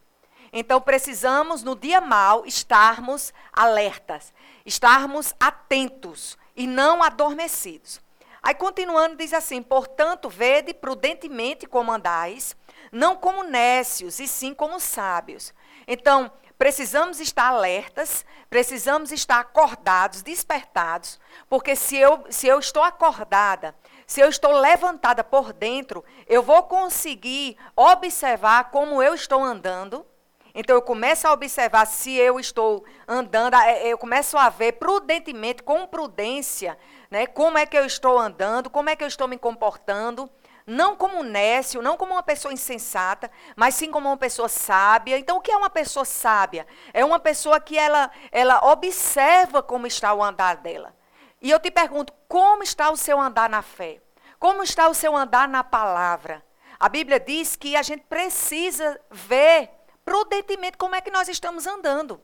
Então 0.53 0.81
precisamos, 0.81 1.63
no 1.63 1.75
dia 1.75 2.01
mal, 2.01 2.45
estarmos 2.45 3.33
alertas, 3.53 4.33
estarmos 4.65 5.33
atentos 5.39 6.37
e 6.55 6.67
não 6.67 7.01
adormecidos. 7.01 8.01
Aí 8.43 8.55
continuando, 8.55 9.15
diz 9.15 9.33
assim: 9.33 9.61
portanto, 9.61 10.29
vede 10.29 10.73
prudentemente 10.73 11.65
como 11.65 11.91
andais, 11.91 12.55
não 12.91 13.15
como 13.15 13.43
nécios, 13.43 14.19
e 14.19 14.27
sim 14.27 14.53
como 14.53 14.79
sábios. 14.79 15.53
Então, 15.87 16.29
precisamos 16.57 17.19
estar 17.19 17.47
alertas, 17.47 18.25
precisamos 18.49 19.11
estar 19.11 19.39
acordados, 19.39 20.21
despertados, 20.21 21.19
porque 21.47 21.75
se 21.75 21.95
eu, 21.95 22.25
se 22.29 22.47
eu 22.47 22.59
estou 22.59 22.83
acordada, 22.83 23.73
se 24.05 24.19
eu 24.19 24.27
estou 24.27 24.51
levantada 24.51 25.23
por 25.23 25.53
dentro, 25.53 26.03
eu 26.27 26.43
vou 26.43 26.63
conseguir 26.63 27.57
observar 27.75 28.69
como 28.69 29.01
eu 29.01 29.13
estou 29.13 29.41
andando 29.43 30.05
então 30.53 30.75
eu 30.75 30.81
começo 30.81 31.27
a 31.27 31.33
observar 31.33 31.85
se 31.85 32.13
eu 32.15 32.39
estou 32.39 32.83
andando, 33.07 33.55
é, 33.55 33.87
eu 33.87 33.97
começo 33.97 34.37
a 34.37 34.49
ver 34.49 34.73
prudentemente, 34.73 35.63
com 35.63 35.85
prudência, 35.87 36.77
né, 37.09 37.25
como 37.27 37.57
é 37.57 37.65
que 37.65 37.77
eu 37.77 37.85
estou 37.85 38.17
andando, 38.17 38.69
como 38.69 38.89
é 38.89 38.95
que 38.95 39.03
eu 39.03 39.07
estou 39.07 39.27
me 39.27 39.37
comportando, 39.37 40.29
não 40.65 40.95
como 40.95 41.19
um 41.19 41.23
nécio, 41.23 41.81
não 41.81 41.97
como 41.97 42.13
uma 42.13 42.23
pessoa 42.23 42.53
insensata, 42.53 43.29
mas 43.55 43.75
sim 43.75 43.89
como 43.89 44.07
uma 44.07 44.17
pessoa 44.17 44.47
sábia. 44.47 45.17
Então 45.17 45.37
o 45.37 45.41
que 45.41 45.51
é 45.51 45.57
uma 45.57 45.69
pessoa 45.69 46.05
sábia? 46.05 46.67
É 46.93 47.03
uma 47.03 47.19
pessoa 47.19 47.59
que 47.59 47.77
ela, 47.77 48.09
ela 48.31 48.71
observa 48.71 49.61
como 49.61 49.87
está 49.87 50.13
o 50.13 50.23
andar 50.23 50.57
dela. 50.57 50.95
E 51.41 51.49
eu 51.49 51.59
te 51.59 51.71
pergunto, 51.71 52.13
como 52.27 52.63
está 52.63 52.91
o 52.91 52.95
seu 52.95 53.19
andar 53.19 53.49
na 53.49 53.61
fé? 53.61 53.99
Como 54.39 54.63
está 54.63 54.87
o 54.87 54.93
seu 54.93 55.15
andar 55.15 55.47
na 55.47 55.63
palavra? 55.63 56.43
A 56.79 56.87
Bíblia 56.87 57.19
diz 57.19 57.55
que 57.55 57.75
a 57.75 57.81
gente 57.81 58.03
precisa 58.07 58.99
ver 59.09 59.69
prudentemente 60.11 60.77
como 60.77 60.93
é 60.93 60.99
que 60.99 61.09
nós 61.09 61.29
estamos 61.29 61.65
andando. 61.65 62.19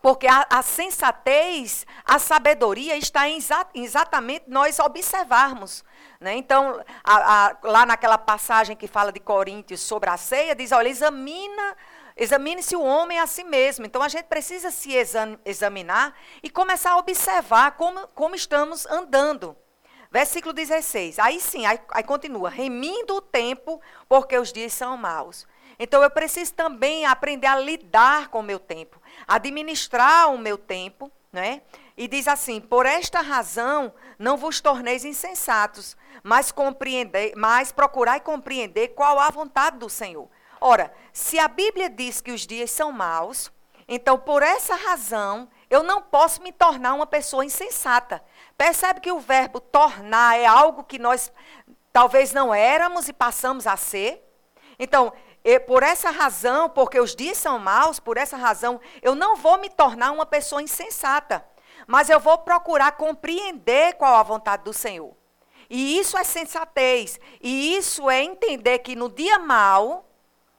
Porque 0.00 0.26
a, 0.26 0.46
a 0.48 0.62
sensatez, 0.62 1.86
a 2.02 2.18
sabedoria 2.18 2.96
está 2.96 3.28
em 3.28 3.36
exa, 3.36 3.66
exatamente 3.74 4.46
nós 4.48 4.78
observarmos. 4.78 5.84
Né? 6.18 6.34
Então, 6.36 6.82
a, 7.04 7.48
a, 7.48 7.56
lá 7.62 7.84
naquela 7.84 8.16
passagem 8.16 8.74
que 8.74 8.86
fala 8.86 9.12
de 9.12 9.20
Coríntios 9.20 9.80
sobre 9.80 10.08
a 10.08 10.16
ceia, 10.16 10.54
diz: 10.54 10.72
olha, 10.72 10.88
examina. 10.88 11.76
Examine-se 12.16 12.74
o 12.74 12.82
homem 12.82 13.18
a 13.18 13.26
si 13.26 13.44
mesmo. 13.44 13.84
Então 13.84 14.02
a 14.02 14.08
gente 14.08 14.24
precisa 14.24 14.70
se 14.70 14.90
examinar 15.44 16.14
e 16.42 16.48
começar 16.48 16.92
a 16.92 16.96
observar 16.96 17.72
como, 17.72 18.08
como 18.14 18.34
estamos 18.34 18.86
andando. 18.86 19.54
Versículo 20.10 20.54
16. 20.54 21.18
Aí 21.18 21.38
sim, 21.38 21.66
aí, 21.66 21.78
aí 21.90 22.02
continua: 22.02 22.48
remindo 22.48 23.16
o 23.16 23.20
tempo, 23.20 23.78
porque 24.08 24.38
os 24.38 24.50
dias 24.50 24.72
são 24.72 24.96
maus. 24.96 25.46
Então 25.78 26.02
eu 26.02 26.10
preciso 26.10 26.54
também 26.54 27.04
aprender 27.04 27.46
a 27.46 27.58
lidar 27.58 28.28
com 28.28 28.40
o 28.40 28.42
meu 28.42 28.58
tempo, 28.58 29.00
administrar 29.26 30.32
o 30.32 30.38
meu 30.38 30.56
tempo, 30.56 31.10
né? 31.32 31.62
E 31.96 32.08
diz 32.08 32.28
assim: 32.28 32.60
por 32.60 32.86
esta 32.86 33.20
razão 33.20 33.92
não 34.18 34.36
vos 34.36 34.60
torneis 34.60 35.04
insensatos, 35.04 35.96
mas 36.22 36.50
compreender, 36.50 37.32
mas 37.36 37.72
procurai 37.72 38.20
compreender 38.20 38.88
qual 38.88 39.18
a 39.18 39.30
vontade 39.30 39.78
do 39.78 39.88
Senhor. 39.88 40.28
Ora, 40.60 40.92
se 41.12 41.38
a 41.38 41.48
Bíblia 41.48 41.90
diz 41.90 42.20
que 42.20 42.32
os 42.32 42.46
dias 42.46 42.70
são 42.70 42.90
maus, 42.90 43.52
então 43.86 44.18
por 44.18 44.42
essa 44.42 44.74
razão 44.74 45.48
eu 45.68 45.82
não 45.82 46.00
posso 46.00 46.42
me 46.42 46.52
tornar 46.52 46.94
uma 46.94 47.06
pessoa 47.06 47.44
insensata. 47.44 48.22
Percebe 48.56 49.00
que 49.00 49.12
o 49.12 49.20
verbo 49.20 49.60
tornar 49.60 50.38
é 50.38 50.46
algo 50.46 50.84
que 50.84 50.98
nós 50.98 51.32
talvez 51.92 52.32
não 52.32 52.54
éramos 52.54 53.08
e 53.08 53.12
passamos 53.12 53.66
a 53.66 53.76
ser? 53.76 54.22
Então, 54.78 55.12
e 55.48 55.60
por 55.60 55.84
essa 55.84 56.10
razão, 56.10 56.68
porque 56.68 56.98
os 56.98 57.14
dias 57.14 57.38
são 57.38 57.56
maus, 57.56 58.00
por 58.00 58.16
essa 58.16 58.36
razão, 58.36 58.80
eu 59.00 59.14
não 59.14 59.36
vou 59.36 59.58
me 59.58 59.70
tornar 59.70 60.10
uma 60.10 60.26
pessoa 60.26 60.60
insensata, 60.60 61.46
mas 61.86 62.10
eu 62.10 62.18
vou 62.18 62.38
procurar 62.38 62.96
compreender 62.96 63.94
qual 63.94 64.16
a 64.16 64.24
vontade 64.24 64.64
do 64.64 64.72
Senhor. 64.72 65.14
E 65.70 66.00
isso 66.00 66.18
é 66.18 66.24
sensatez, 66.24 67.20
e 67.40 67.76
isso 67.76 68.10
é 68.10 68.24
entender 68.24 68.80
que 68.80 68.96
no 68.96 69.08
dia 69.08 69.38
mau, 69.38 70.10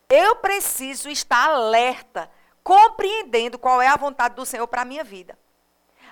eu 0.08 0.38
preciso 0.38 1.10
estar 1.10 1.50
alerta, 1.50 2.32
compreendendo 2.63 3.60
qual 3.60 3.82
é 3.82 3.89
a 3.89 3.98
vontade 3.98 4.36
do 4.36 4.46
Senhor 4.46 4.70
para 4.70 4.84
a 4.84 4.86
minha 4.86 5.03
vida. 5.03 5.38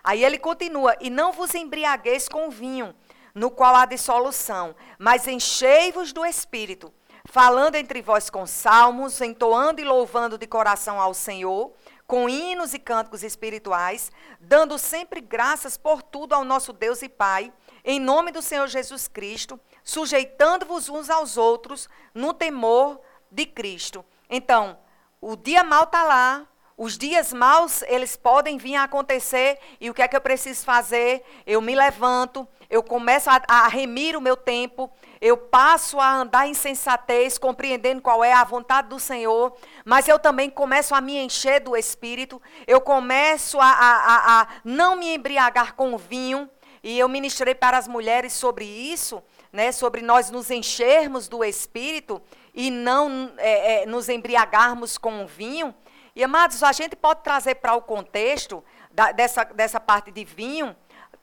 Aí 0.03 0.22
ele 0.22 0.38
continua: 0.38 0.98
E 1.00 1.10
não 1.10 1.32
vos 1.32 1.55
embriagueis 1.55 2.27
com 2.27 2.50
vinho, 2.50 2.94
no 3.34 3.50
qual 3.50 3.74
há 3.74 3.86
dissolução, 3.86 4.75
mas 5.00 5.29
enchei-vos 5.29 6.12
do 6.12 6.25
espírito 6.25 6.94
falando 7.36 7.75
entre 7.75 8.01
vós 8.01 8.30
com 8.30 8.46
salmos, 8.46 9.20
entoando 9.20 9.82
e 9.82 9.84
louvando 9.84 10.38
de 10.38 10.48
coração 10.48 11.01
ao 11.01 11.13
Senhor, 11.13 11.74
com 12.08 12.30
hinos 12.30 12.74
e 12.74 12.80
cânticos 12.80 13.24
espirituais, 13.24 14.10
dando 14.39 14.77
sempre 14.77 15.20
graças 15.20 15.75
por 15.75 16.01
tudo 16.01 16.32
ao 16.32 16.46
nosso 16.46 16.72
Deus 16.72 17.01
e 17.01 17.10
Pai, 17.10 17.51
em 17.84 18.00
nome 18.00 18.32
do 18.32 18.42
Senhor 18.42 18.70
Jesus 18.70 19.10
Cristo, 19.10 19.60
sujeitando-vos 19.84 20.88
uns 20.88 21.10
aos 21.10 21.36
outros 21.36 21.89
no 22.13 22.34
temor 22.34 23.01
de 23.30 23.46
Cristo. 23.46 24.06
Então, 24.30 24.80
o 25.20 25.36
dia 25.36 25.62
mal 25.62 25.84
está 25.84 26.04
lá, 26.06 26.48
os 26.77 26.98
dias 26.98 27.34
maus, 27.34 27.82
eles 27.84 28.15
podem 28.15 28.58
vir 28.58 28.75
a 28.75 28.84
acontecer, 28.84 29.60
e 29.80 29.89
o 29.89 29.94
que 29.94 30.01
é 30.01 30.08
que 30.08 30.15
eu 30.15 30.22
preciso 30.22 30.63
fazer? 30.63 31.22
Eu 31.46 31.62
me 31.62 31.75
levanto, 31.75 32.48
eu 32.70 32.84
começo 32.84 33.30
a, 33.30 33.42
a, 33.48 33.68
remir 33.68 34.18
o 34.18 34.22
meu 34.22 34.36
tempo, 34.36 34.92
eu 35.25 35.36
passo 35.36 36.00
a 36.00 36.17
andar 36.17 36.48
em 36.48 36.53
sensatez, 36.53 37.39
compreendendo 37.39 38.00
qual 38.00 38.24
é 38.24 38.32
a 38.32 38.44
vontade 38.44 38.89
do 38.89 39.00
Senhor, 39.00 39.58
mas 39.84 40.08
eu 40.08 40.20
também 40.20 40.51
começo 40.51 40.94
a 40.94 41.01
me 41.01 41.17
encher 41.17 41.62
do 41.62 41.75
Espírito, 41.75 42.39
eu 42.67 42.79
começo 42.79 43.60
a, 43.60 43.65
a, 43.65 44.41
a 44.41 44.48
não 44.63 44.96
me 44.96 45.15
embriagar 45.15 45.74
com 45.74 45.98
vinho, 45.98 46.48
e 46.84 47.00
eu 47.00 47.10
ministrei 47.10 47.55
para 47.55 47.75
as 47.75 47.88
mulheres 47.88 48.34
sobre 48.34 48.65
isso, 48.65 49.24
né, 49.51 49.72
sobre 49.72 50.03
nós 50.03 50.29
nos 50.29 50.51
enchermos 50.51 51.27
do 51.27 51.44
Espírito 51.44 52.22
e 52.53 52.70
não 52.70 53.34
é, 53.38 53.82
é, 53.82 53.86
nos 53.88 54.10
embriagarmos 54.10 54.96
com 54.96 55.25
vinho. 55.25 55.74
E, 56.15 56.24
amados, 56.24 56.62
a 56.62 56.72
gente 56.72 56.96
pode 56.96 57.24
trazer 57.24 57.55
para 57.55 57.74
o 57.74 57.82
contexto 57.82 58.63
da, 58.91 59.12
dessa, 59.12 59.44
dessa 59.44 59.79
parte 59.79 60.12
de 60.12 60.24
vinho, 60.24 60.75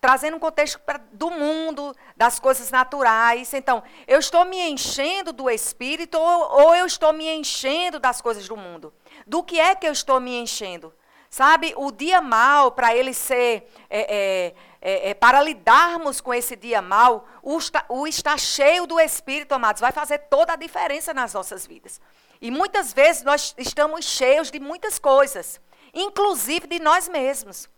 trazendo 0.02 0.36
um 0.36 0.40
contexto 0.40 0.80
pra, 0.80 1.00
do 1.12 1.30
mundo, 1.30 1.94
das 2.16 2.40
coisas 2.40 2.72
naturais. 2.72 3.54
Então, 3.54 3.84
eu 4.08 4.18
estou 4.18 4.44
me 4.44 4.58
enchendo 4.68 5.32
do 5.32 5.48
Espírito 5.48 6.18
ou, 6.18 6.64
ou 6.64 6.74
eu 6.74 6.84
estou 6.84 7.12
me 7.12 7.32
enchendo 7.32 8.00
das 8.00 8.20
coisas 8.20 8.48
do 8.48 8.56
mundo? 8.56 8.92
Do 9.24 9.44
que 9.44 9.60
é 9.60 9.76
que 9.76 9.86
eu 9.86 9.92
estou 9.92 10.18
me 10.18 10.36
enchendo? 10.36 10.92
Sabe, 11.30 11.72
o 11.76 11.92
dia 11.92 12.20
mal, 12.20 12.72
para 12.72 12.96
ele 12.96 13.14
ser, 13.14 13.70
é, 13.88 14.00
é, 14.00 14.54
é, 14.82 15.10
é, 15.10 15.14
para 15.14 15.40
lidarmos 15.40 16.20
com 16.20 16.34
esse 16.34 16.56
dia 16.56 16.82
mal, 16.82 17.24
o, 17.40 17.58
o 17.88 18.04
estar 18.04 18.38
cheio 18.40 18.88
do 18.88 18.98
Espírito, 18.98 19.52
amados, 19.52 19.80
vai 19.80 19.92
fazer 19.92 20.18
toda 20.18 20.54
a 20.54 20.56
diferença 20.56 21.14
nas 21.14 21.32
nossas 21.32 21.64
vidas. 21.64 22.00
E 22.40 22.50
muitas 22.50 22.92
vezes 22.92 23.22
nós 23.22 23.54
estamos 23.56 24.04
cheios 24.04 24.50
de 24.50 24.58
muitas 24.58 24.98
coisas, 24.98 25.60
inclusive 25.94 26.66
de 26.66 26.80
nós 26.80 27.08
mesmos. 27.08 27.70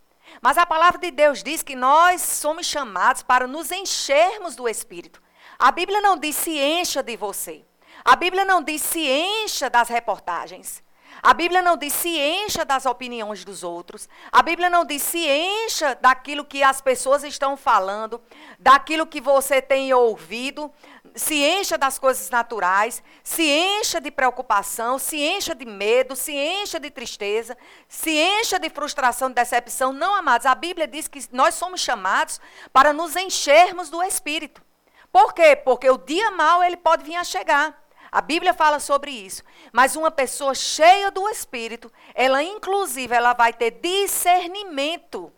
Mas 0.43 0.59
a 0.59 0.67
palavra 0.67 0.99
de 0.99 1.11
Deus 1.11 1.43
diz 1.43 1.63
que 1.63 1.75
nós 1.75 2.21
somos 2.21 2.67
chamados 2.67 3.23
para 3.23 3.47
nos 3.47 3.71
enchermos 3.71 4.55
do 4.55 4.69
Espírito. 4.69 5.23
A 5.59 5.73
Bíblia 5.73 6.01
não 6.01 6.19
diz 6.19 6.37
se 6.37 6.59
encha 6.59 7.03
de 7.03 7.17
você. 7.17 7.65
A 8.05 8.15
Bíblia 8.15 8.45
não 8.45 8.63
diz 8.63 8.83
se 8.83 9.01
encha 9.01 9.71
das 9.71 9.89
reportagens. 9.89 10.84
A 11.23 11.33
Bíblia 11.33 11.63
não 11.63 11.77
diz 11.77 11.93
se 11.93 12.09
encha 12.19 12.65
das 12.65 12.87
opiniões 12.87 13.45
dos 13.45 13.63
outros. 13.63 14.09
A 14.31 14.43
Bíblia 14.43 14.69
não 14.69 14.85
diz 14.85 15.03
se 15.03 15.27
encha 15.27 15.95
daquilo 15.95 16.45
que 16.45 16.63
as 16.63 16.81
pessoas 16.81 17.25
estão 17.25 17.57
falando, 17.57 18.21
daquilo 18.59 19.07
que 19.07 19.21
você 19.21 19.63
tem 19.63 19.93
ouvido. 19.93 20.71
Se 21.15 21.35
encha 21.35 21.79
das 21.79 21.99
coisas 21.99 22.29
naturais, 22.31 23.03
se 23.23 23.45
encha 23.45 24.01
de 24.01 24.11
preocupação, 24.11 24.99
se 24.99 25.17
encha 25.23 25.55
de 25.55 25.65
medo, 25.65 26.17
se 26.17 26.33
encha 26.33 26.81
de 26.81 26.91
tristeza, 26.91 27.57
se 27.89 28.11
encha 28.11 28.59
de 28.59 28.69
frustração, 28.69 29.29
de 29.29 29.35
decepção. 29.35 29.93
Não, 29.93 30.15
amados, 30.15 30.47
a 30.47 30.55
Bíblia 30.55 30.89
diz 30.89 31.07
que 31.07 31.21
nós 31.31 31.55
somos 31.55 31.81
chamados 31.81 32.41
para 32.73 32.93
nos 32.93 33.15
enchermos 33.17 33.91
do 33.91 34.03
Espírito. 34.03 34.63
Por 35.13 35.33
quê? 35.33 35.55
Porque 35.55 35.89
o 35.89 35.97
dia 35.97 36.33
mau 36.33 36.63
ele 36.65 36.77
pode 36.77 37.05
vir 37.05 37.15
a 37.15 37.23
chegar. 37.23 37.84
A 38.15 38.21
Bíblia 38.21 38.55
fala 38.55 38.79
sobre 38.79 39.11
isso. 39.11 39.43
Mas 39.73 39.97
uma 39.97 40.09
pessoa 40.09 40.55
cheia 40.55 41.11
do 41.11 41.29
Espírito, 41.29 41.91
ela 42.15 42.45
inclusive 42.45 43.13
ela 43.13 43.33
vai 43.33 43.53
ter 43.53 43.73
discernimento 43.73 45.33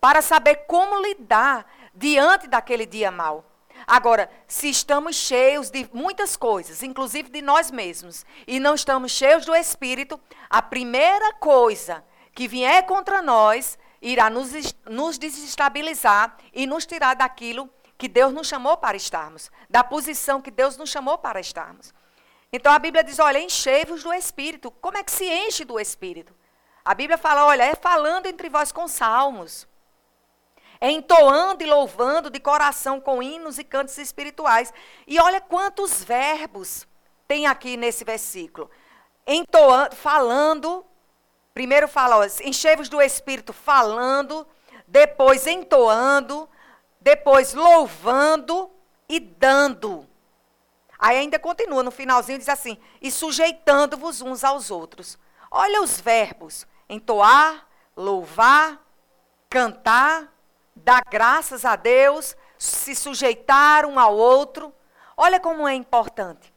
para 0.00 0.22
saber 0.22 0.64
como 0.66 1.02
lidar 1.02 1.70
diante 1.94 2.46
daquele 2.46 2.86
dia 2.86 3.10
mau. 3.10 3.44
Agora, 3.86 4.30
se 4.46 4.70
estamos 4.70 5.16
cheios 5.16 5.68
de 5.68 5.86
muitas 5.92 6.34
coisas, 6.34 6.82
inclusive 6.82 7.28
de 7.28 7.42
nós 7.42 7.70
mesmos, 7.70 8.24
e 8.46 8.58
não 8.58 8.74
estamos 8.74 9.12
cheios 9.12 9.44
do 9.44 9.54
Espírito, 9.54 10.18
a 10.48 10.62
primeira 10.62 11.34
coisa 11.34 12.02
que 12.34 12.48
vier 12.48 12.86
contra 12.86 13.20
nós 13.20 13.78
irá 14.00 14.30
nos, 14.30 14.50
nos 14.86 15.18
desestabilizar 15.18 16.38
e 16.54 16.66
nos 16.66 16.86
tirar 16.86 17.16
daquilo 17.16 17.68
que 17.98 18.08
Deus 18.08 18.32
nos 18.32 18.46
chamou 18.46 18.78
para 18.78 18.96
estarmos, 18.96 19.50
da 19.68 19.84
posição 19.84 20.40
que 20.40 20.50
Deus 20.50 20.78
nos 20.78 20.88
chamou 20.88 21.18
para 21.18 21.38
estarmos. 21.38 21.92
Então 22.52 22.72
a 22.72 22.78
Bíblia 22.78 23.04
diz: 23.04 23.18
olha, 23.18 23.38
enchei-vos 23.38 24.02
do 24.02 24.12
Espírito. 24.12 24.70
Como 24.70 24.96
é 24.96 25.02
que 25.02 25.12
se 25.12 25.24
enche 25.24 25.64
do 25.64 25.78
Espírito? 25.78 26.34
A 26.84 26.94
Bíblia 26.94 27.18
fala: 27.18 27.44
olha, 27.46 27.62
é 27.62 27.74
falando 27.74 28.26
entre 28.26 28.48
vós 28.48 28.72
com 28.72 28.88
salmos, 28.88 29.68
é 30.80 30.90
entoando 30.90 31.62
e 31.62 31.66
louvando 31.66 32.30
de 32.30 32.40
coração 32.40 33.00
com 33.00 33.22
hinos 33.22 33.58
e 33.58 33.64
cantos 33.64 33.98
espirituais. 33.98 34.72
E 35.06 35.20
olha 35.20 35.40
quantos 35.40 36.02
verbos 36.02 36.86
tem 37.26 37.46
aqui 37.46 37.76
nesse 37.76 38.04
versículo. 38.04 38.70
Entoando, 39.26 39.94
falando, 39.94 40.86
primeiro 41.52 41.86
fala, 41.86 42.26
enchei-vos 42.42 42.88
do 42.88 43.02
Espírito 43.02 43.52
falando, 43.52 44.46
depois 44.86 45.46
entoando, 45.46 46.48
depois 46.98 47.52
louvando 47.52 48.70
e 49.06 49.20
dando. 49.20 50.08
Aí 50.98 51.16
ainda 51.16 51.38
continua 51.38 51.82
no 51.82 51.90
finalzinho, 51.90 52.38
diz 52.38 52.48
assim: 52.48 52.76
e 53.00 53.10
sujeitando-vos 53.10 54.20
uns 54.20 54.42
aos 54.42 54.70
outros. 54.70 55.18
Olha 55.50 55.82
os 55.82 56.00
verbos: 56.00 56.66
entoar, 56.88 57.66
louvar, 57.96 58.84
cantar, 59.48 60.32
dar 60.74 61.02
graças 61.08 61.64
a 61.64 61.76
Deus, 61.76 62.36
se 62.58 62.94
sujeitar 62.94 63.86
um 63.86 63.98
ao 63.98 64.16
outro. 64.16 64.74
Olha 65.16 65.38
como 65.38 65.66
é 65.66 65.74
importante. 65.74 66.52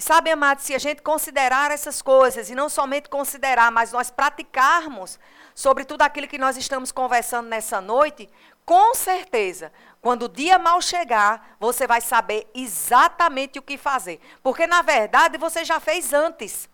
E 0.00 0.02
sabe, 0.02 0.30
amados, 0.30 0.64
se 0.64 0.74
a 0.74 0.78
gente 0.78 1.02
considerar 1.02 1.70
essas 1.70 2.00
coisas, 2.00 2.48
e 2.48 2.54
não 2.54 2.70
somente 2.70 3.10
considerar, 3.10 3.70
mas 3.70 3.92
nós 3.92 4.10
praticarmos 4.10 5.20
sobre 5.54 5.84
tudo 5.84 6.00
aquilo 6.00 6.26
que 6.26 6.38
nós 6.38 6.56
estamos 6.56 6.90
conversando 6.90 7.50
nessa 7.50 7.82
noite, 7.82 8.26
com 8.64 8.94
certeza, 8.94 9.70
quando 10.00 10.22
o 10.22 10.28
dia 10.30 10.58
mal 10.58 10.80
chegar, 10.80 11.54
você 11.60 11.86
vai 11.86 12.00
saber 12.00 12.48
exatamente 12.54 13.58
o 13.58 13.62
que 13.62 13.76
fazer. 13.76 14.18
Porque, 14.42 14.66
na 14.66 14.80
verdade, 14.80 15.36
você 15.36 15.66
já 15.66 15.78
fez 15.78 16.14
antes. 16.14 16.66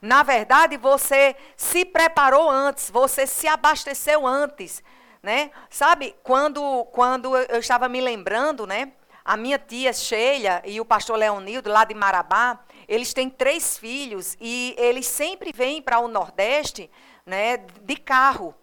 Na 0.00 0.24
verdade, 0.24 0.76
você 0.76 1.36
se 1.56 1.84
preparou 1.84 2.50
antes, 2.50 2.90
você 2.90 3.28
se 3.28 3.46
abasteceu 3.46 4.26
antes 4.26 4.82
né? 5.22 5.52
Sabe, 5.70 6.16
quando, 6.22 6.84
quando 6.86 7.36
eu 7.36 7.60
estava 7.60 7.88
me 7.88 8.00
lembrando, 8.00 8.66
né? 8.66 8.92
A 9.24 9.36
minha 9.36 9.56
tia 9.56 9.92
Sheila 9.92 10.60
e 10.64 10.80
o 10.80 10.84
pastor 10.84 11.16
Leonildo, 11.16 11.70
lá 11.70 11.84
de 11.84 11.94
Marabá, 11.94 12.58
eles 12.88 13.12
têm 13.12 13.28
três 13.28 13.78
filhos 13.78 14.36
e 14.40 14.74
eles 14.78 15.06
sempre 15.06 15.52
vêm 15.52 15.80
para 15.80 15.98
o 16.00 16.08
Nordeste 16.08 16.90
né, 17.24 17.58
de 17.82 17.96
carro. 17.96 18.54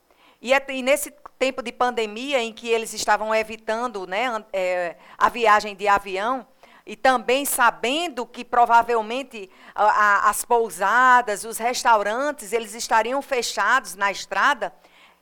E, 0.42 0.54
é, 0.54 0.66
e, 0.70 0.82
nesse 0.82 1.14
tempo 1.38 1.62
de 1.62 1.72
pandemia, 1.72 2.42
em 2.42 2.54
que 2.54 2.70
eles 2.70 2.94
estavam 2.94 3.34
evitando 3.34 4.08
né, 4.08 4.44
é, 4.54 4.96
a 5.18 5.30
viagem 5.30 5.76
de 5.76 5.88
avião, 5.88 6.46
e 6.86 6.96
também 6.96 7.46
sabendo 7.46 8.26
que 8.26 8.44
provavelmente 8.44 9.48
a, 9.76 9.84
a, 9.84 10.30
as 10.32 10.44
pousadas, 10.44 11.44
os 11.44 11.60
restaurantes, 11.60 12.52
eles 12.52 12.74
estariam 12.74 13.22
fechados 13.22 13.94
na 13.94 14.12
estrada, 14.12 14.74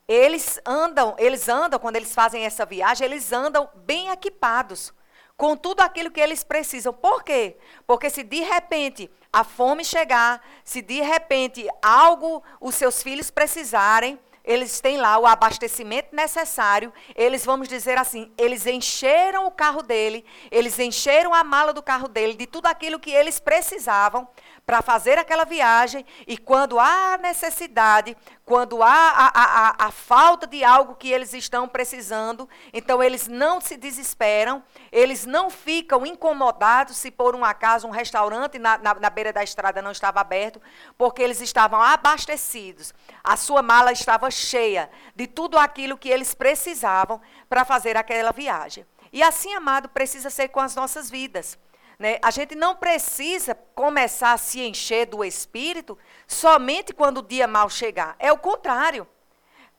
eles 0.07 0.61
andam, 0.65 1.13
eles 1.19 1.49
andam, 1.49 1.77
quando 1.77 1.97
eles 1.97 2.13
fazem 2.13 2.45
essa 2.45 2.65
viagem, 2.65 3.03
eles 3.03 3.33
andam 3.33 3.69
bem 3.75 4.07
equipados, 4.07 4.93
com 5.37 5.55
tudo 5.55 5.81
aquilo 5.81 6.11
que 6.11 6.19
eles 6.19 6.43
precisam. 6.43 6.91
Por 6.91 7.23
quê? 7.23 7.57
Porque 7.85 8.09
se 8.09 8.23
de 8.23 8.41
repente 8.41 9.09
a 9.31 9.43
fome 9.43 9.85
chegar, 9.85 10.43
se 10.63 10.81
de 10.81 10.99
repente 10.99 11.67
algo 11.81 12.43
os 12.59 12.73
seus 12.73 13.03
filhos 13.03 13.29
precisarem, 13.29 14.19
eles 14.43 14.79
têm 14.79 14.97
lá 14.97 15.17
o 15.19 15.27
abastecimento 15.27 16.15
necessário, 16.15 16.93
eles, 17.13 17.43
vamos 17.43 17.67
dizer 17.67 17.97
assim, 17.97 18.31
eles 18.37 18.65
encheram 18.65 19.45
o 19.45 19.51
carro 19.51 19.83
dele, 19.83 20.25
eles 20.49 20.79
encheram 20.79 21.33
a 21.33 21.43
mala 21.43 21.73
do 21.73 21.83
carro 21.83 22.07
dele 22.07 22.33
de 22.33 22.47
tudo 22.47 22.65
aquilo 22.65 22.97
que 22.97 23.11
eles 23.11 23.41
precisavam 23.41 24.25
para 24.67 24.81
fazer 24.81 25.17
aquela 25.17 25.45
viagem 25.45 26.05
e 26.27 26.37
quando 26.37 26.77
há 26.77 27.17
necessidade, 27.21 28.17
quando 28.43 28.83
há 28.83 28.89
a, 28.89 29.31
a, 29.33 29.85
a, 29.85 29.91
falta 29.91 30.45
de 30.45 30.61
algo 30.61 30.93
que 30.95 31.09
eles 31.09 31.33
estão 31.33 31.69
precisando, 31.69 32.49
então 32.73 33.01
eles 33.01 33.29
não 33.29 33.61
se 33.61 33.77
desesperam, 33.77 34.61
eles 34.91 35.25
não 35.25 35.49
ficam 35.49 36.05
incomodados 36.05 36.97
se 36.97 37.09
por 37.09 37.33
um 37.33 37.45
acaso 37.45 37.87
um 37.87 37.91
restaurante 37.91 38.59
na, 38.59 38.77
na, 38.77 38.93
na 38.95 39.09
beira 39.09 39.31
da 39.31 39.41
estrada 39.41 39.81
não 39.81 39.91
estava 39.91 40.19
aberto, 40.19 40.61
porque 40.97 41.21
eles 41.21 41.39
estavam 41.39 41.81
abastecidos, 41.81 42.93
a 43.23 43.37
sua 43.37 43.61
mala 43.61 43.93
estava 43.93 44.29
cheia 44.29 44.89
de 45.15 45.27
tudo 45.27 45.57
aquilo 45.57 45.97
que 45.97 46.09
eles 46.09 46.33
precisavam 46.33 47.21
para 47.47 47.63
fazer 47.63 47.95
aquela 47.95 48.33
viagem. 48.33 48.85
E 49.13 49.23
assim, 49.23 49.53
amado, 49.53 49.87
precisa 49.87 50.29
ser 50.29 50.49
com 50.49 50.59
as 50.59 50.75
nossas 50.75 51.09
vidas. 51.09 51.57
Né? 51.99 52.19
A 52.21 52.29
gente 52.29 52.53
não 52.53 52.75
precisa 52.75 53.55
começar 53.73 54.33
a 54.33 54.37
se 54.37 54.61
encher 54.61 55.07
do 55.07 55.23
Espírito 55.23 55.97
somente 56.27 56.93
quando 56.93 57.19
o 57.19 57.23
dia 57.23 57.47
mal 57.47 57.69
chegar. 57.69 58.15
É 58.19 58.31
o 58.31 58.37
contrário. 58.37 59.07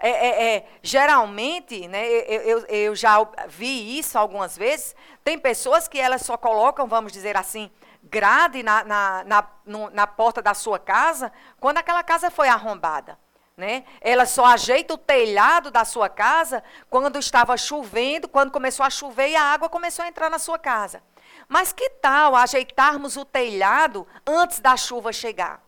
É, 0.01 0.11
é, 0.11 0.57
é, 0.57 0.69
geralmente, 0.81 1.89
né, 1.89 2.07
eu, 2.07 2.41
eu, 2.43 2.67
eu, 2.67 2.95
já 2.95 3.19
vi 3.49 3.99
isso 3.99 4.17
algumas 4.17 4.57
vezes, 4.57 4.95
tem 5.25 5.37
pessoas 5.37 5.89
que 5.89 5.99
elas 5.99 6.23
só 6.23 6.37
colocam, 6.37 6.87
vamos 6.87 7.11
dizer 7.11 7.37
assim, 7.37 7.69
grade 8.05 8.63
na, 8.63 8.85
na, 8.85 9.25
na, 9.25 9.49
no, 9.67 9.91
na 9.91 10.07
porta 10.07 10.41
da 10.41 10.55
sua 10.55 10.79
casa 10.79 11.33
quando 11.59 11.79
aquela 11.79 12.05
casa 12.05 12.31
foi 12.31 12.49
arrombada. 12.49 13.19
Né? 13.57 13.83
Ela 14.01 14.25
só 14.25 14.45
ajeita 14.45 14.95
o 14.95 14.99
telhado 14.99 15.69
da 15.69 15.85
sua 15.85 16.09
casa 16.09 16.63
quando 16.89 17.19
estava 17.19 17.57
chovendo, 17.57 18.29
quando 18.29 18.53
começou 18.53 18.87
a 18.87 18.91
chover 18.91 19.31
e 19.31 19.37
a 19.37 19.43
água 19.43 19.69
começou 19.69 20.05
a 20.05 20.09
entrar 20.09 20.31
na 20.31 20.39
sua 20.39 20.61
casa. 20.61 21.03
Mas 21.49 21.73
que 21.73 21.89
tal 21.91 22.37
ajeitarmos 22.37 23.17
o 23.17 23.25
telhado 23.25 24.07
antes 24.27 24.61
da 24.61 24.77
chuva 24.77 25.13
chegar? 25.13 25.63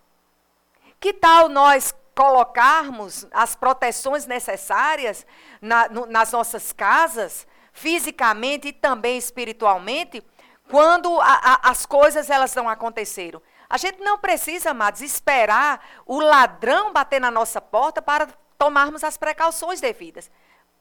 Que 1.00 1.14
tal 1.14 1.48
nós 1.48 1.94
colocarmos 2.14 3.26
as 3.30 3.56
proteções 3.56 4.26
necessárias 4.26 5.26
na, 5.60 5.88
no, 5.88 6.04
nas 6.04 6.32
nossas 6.32 6.70
casas, 6.70 7.46
fisicamente 7.72 8.68
e 8.68 8.72
também 8.72 9.16
espiritualmente, 9.16 10.22
quando 10.68 11.18
a, 11.18 11.40
a, 11.42 11.70
as 11.70 11.86
coisas 11.86 12.28
elas 12.28 12.54
não 12.54 12.68
aconteceram? 12.68 13.40
A 13.68 13.78
gente 13.78 14.00
não 14.00 14.18
precisa, 14.18 14.72
amados, 14.72 15.00
esperar 15.00 15.82
o 16.04 16.20
ladrão 16.20 16.92
bater 16.92 17.20
na 17.20 17.30
nossa 17.30 17.60
porta 17.60 18.02
para 18.02 18.28
tomarmos 18.58 19.02
as 19.02 19.16
precauções 19.16 19.80
devidas. 19.80 20.30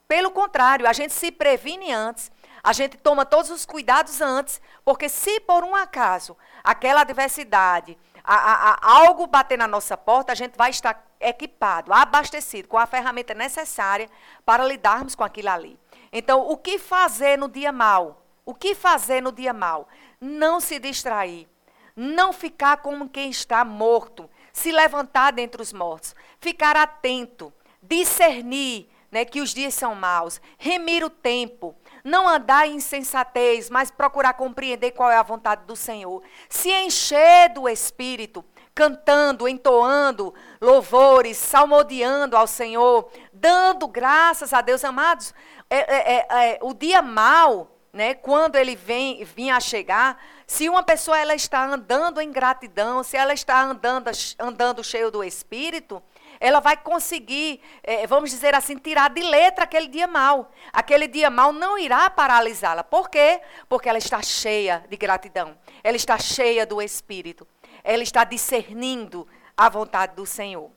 Pelo 0.07 0.31
contrário, 0.31 0.88
a 0.88 0.91
gente 0.91 1.13
se 1.13 1.31
previne 1.31 1.93
antes 1.93 2.29
a 2.63 2.74
gente 2.74 2.98
toma 2.98 3.26
todos 3.26 3.50
os 3.50 3.65
cuidados 3.65 4.22
antes, 4.22 4.62
porque 4.84 5.10
se 5.10 5.39
por 5.41 5.63
um 5.63 5.76
acaso 5.76 6.38
aquela 6.63 7.02
adversidade, 7.02 7.98
a, 8.24 8.36
a, 8.36 8.72
a, 8.72 9.00
algo 9.00 9.28
bater 9.28 9.58
na 9.58 9.67
nossa 9.67 9.98
porta, 9.98 10.32
a 10.32 10.36
gente 10.36 10.56
vai 10.58 10.69
estar 10.69 11.06
equipado, 11.19 11.93
abastecido 11.93 12.67
com 12.67 12.78
a 12.78 12.86
ferramenta 12.86 13.34
necessária 13.34 14.10
para 14.45 14.65
lidarmos 14.65 15.15
com 15.15 15.24
aquilo 15.24 15.50
ali. 15.50 15.80
Então, 16.12 16.41
o 16.41 16.58
que 16.58 16.80
fazer 16.80 17.38
no 17.38 17.48
dia 17.48 17.72
mal? 17.72 18.24
O 18.45 18.54
que 18.54 18.74
fazer 18.74 19.22
no 19.22 19.32
dia 19.32 19.54
mal? 19.54 19.88
Não 20.19 20.60
se 20.60 20.80
distrair, 20.80 21.48
não 21.95 22.34
ficar 22.34 22.78
como 22.78 23.10
quem 23.10 23.30
está 23.30 23.63
morto, 23.63 24.30
se 24.52 24.72
levantar 24.72 25.32
dentre 25.32 25.62
os 25.62 25.72
mortos, 25.72 26.15
ficar 26.39 26.76
atento, 26.76 27.54
discernir 27.82 28.89
né, 29.12 29.26
que 29.26 29.41
os 29.41 29.54
dias 29.54 29.74
são 29.74 29.95
maus, 29.95 30.41
remir 30.58 31.04
o 31.04 31.10
tempo, 31.10 31.76
não 32.03 32.27
andar 32.27 32.67
em 32.67 32.75
insensatez, 32.75 33.69
mas 33.69 33.91
procurar 33.91 34.33
compreender 34.33 34.91
qual 34.91 35.12
é 35.12 35.17
a 35.17 35.23
vontade 35.23 35.65
do 35.65 35.75
Senhor. 35.75 36.21
Se 36.47 36.69
encher 36.71 37.49
do 37.53 37.67
Espírito, 37.67 38.43
cantando, 38.73 39.47
entoando 39.47 40.33
louvores, 40.62 41.38
salmodiando 41.38 42.38
ao 42.38 42.47
Senhor, 42.47 43.12
dando 43.33 43.88
graças 43.88 44.53
a 44.53 44.62
Deus, 44.62 44.83
amados. 44.83 45.33
É, 45.69 45.77
é, 45.77 46.15
é, 46.15 46.53
é, 46.53 46.59
o 46.62 46.73
dia 46.73 47.01
mal, 47.01 47.75
né, 47.91 48.13
quando 48.13 48.55
ele 48.55 48.75
vem, 48.75 49.23
vinha 49.23 49.57
a 49.57 49.59
chegar, 49.59 50.17
se 50.47 50.69
uma 50.69 50.81
pessoa 50.81 51.19
ela 51.19 51.35
está 51.35 51.65
andando 51.65 52.21
em 52.21 52.31
gratidão, 52.31 53.03
se 53.03 53.17
ela 53.17 53.33
está 53.33 53.62
andando, 53.62 54.09
andando 54.39 54.83
cheio 54.83 55.12
do 55.12 55.23
Espírito, 55.23 56.01
ela 56.39 56.60
vai 56.60 56.78
conseguir, 56.78 57.62
é, 57.84 58.08
vamos 58.08 58.32
dizer 58.32 58.56
assim, 58.56 58.78
tirar 58.78 59.10
de 59.10 59.21
letra 59.21 59.65
aquele 59.65 59.88
dia 59.88 60.08
mal. 60.08 60.52
Aquele 60.71 61.08
dia 61.08 61.30
mal 61.30 61.52
não 61.52 61.78
irá 61.78 62.10
paralisá-la. 62.10 62.84
Por 62.84 63.10
quê? 63.10 63.41
Porque 63.67 63.89
ela 63.89 63.97
está 63.97 64.21
cheia 64.21 64.86
de 64.89 64.95
gratidão. 64.95 65.58
Ela 65.84 65.97
está 65.97 66.17
cheia 66.17 66.65
do 66.65 66.82
Espírito. 66.82 67.47
Ela 67.84 68.04
está 68.04 68.23
discernindo 68.23 69.28
a 69.58 69.67
vontade 69.67 70.15
do 70.15 70.25
Senhor. 70.25 70.71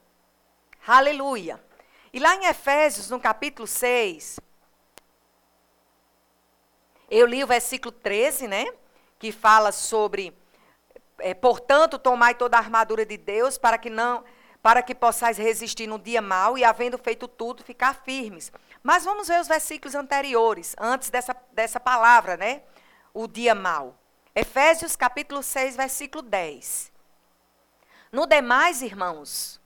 Aleluia. 0.85 1.63
E 2.11 2.19
lá 2.19 2.35
em 2.35 2.45
Efésios, 2.45 3.09
no 3.09 3.19
capítulo 3.19 3.65
6, 3.65 4.39
Eu 7.09 7.27
li 7.27 7.43
o 7.43 7.47
versículo 7.47 7.91
13, 7.91 8.47
né? 8.47 8.65
Que 9.19 9.31
fala 9.31 9.71
sobre, 9.71 10.35
é, 11.19 11.33
portanto, 11.35 11.99
tomai 11.99 12.33
toda 12.33 12.57
a 12.57 12.59
armadura 12.59 13.05
de 13.05 13.17
Deus 13.17 13.55
para 13.55 13.77
que 13.77 13.87
não, 13.87 14.23
para 14.63 14.81
que 14.81 14.95
possais 14.95 15.37
resistir 15.37 15.87
no 15.87 15.99
dia 15.99 16.21
mau 16.21 16.57
e, 16.57 16.63
havendo 16.63 16.97
feito 16.97 17.27
tudo, 17.27 17.65
ficar 17.65 17.93
firmes. 17.93 18.49
Mas 18.81 19.03
vamos 19.03 19.27
ver 19.27 19.41
os 19.41 19.47
versículos 19.47 19.93
anteriores, 19.93 20.73
antes 20.79 21.09
dessa, 21.09 21.35
dessa 21.51 21.81
palavra, 21.81 22.37
né? 22.37 22.63
O 23.13 23.27
dia 23.27 23.53
mau. 23.53 23.99
Efésios 24.33 24.95
capítulo 24.95 25.43
6, 25.43 25.75
versículo 25.75 26.21
10. 26.21 26.93
No 28.09 28.25
demais, 28.25 28.81
irmãos, 28.81 29.59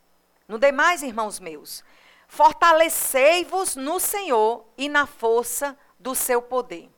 no 0.47 0.57
demais, 0.57 1.03
irmãos 1.03 1.39
meus, 1.39 1.83
fortalecei-vos 2.27 3.75
no 3.75 3.99
Senhor 3.99 4.65
e 4.75 4.89
na 4.89 5.05
força 5.05 5.77
do 5.99 6.15
seu 6.15 6.41
poder. 6.41 6.89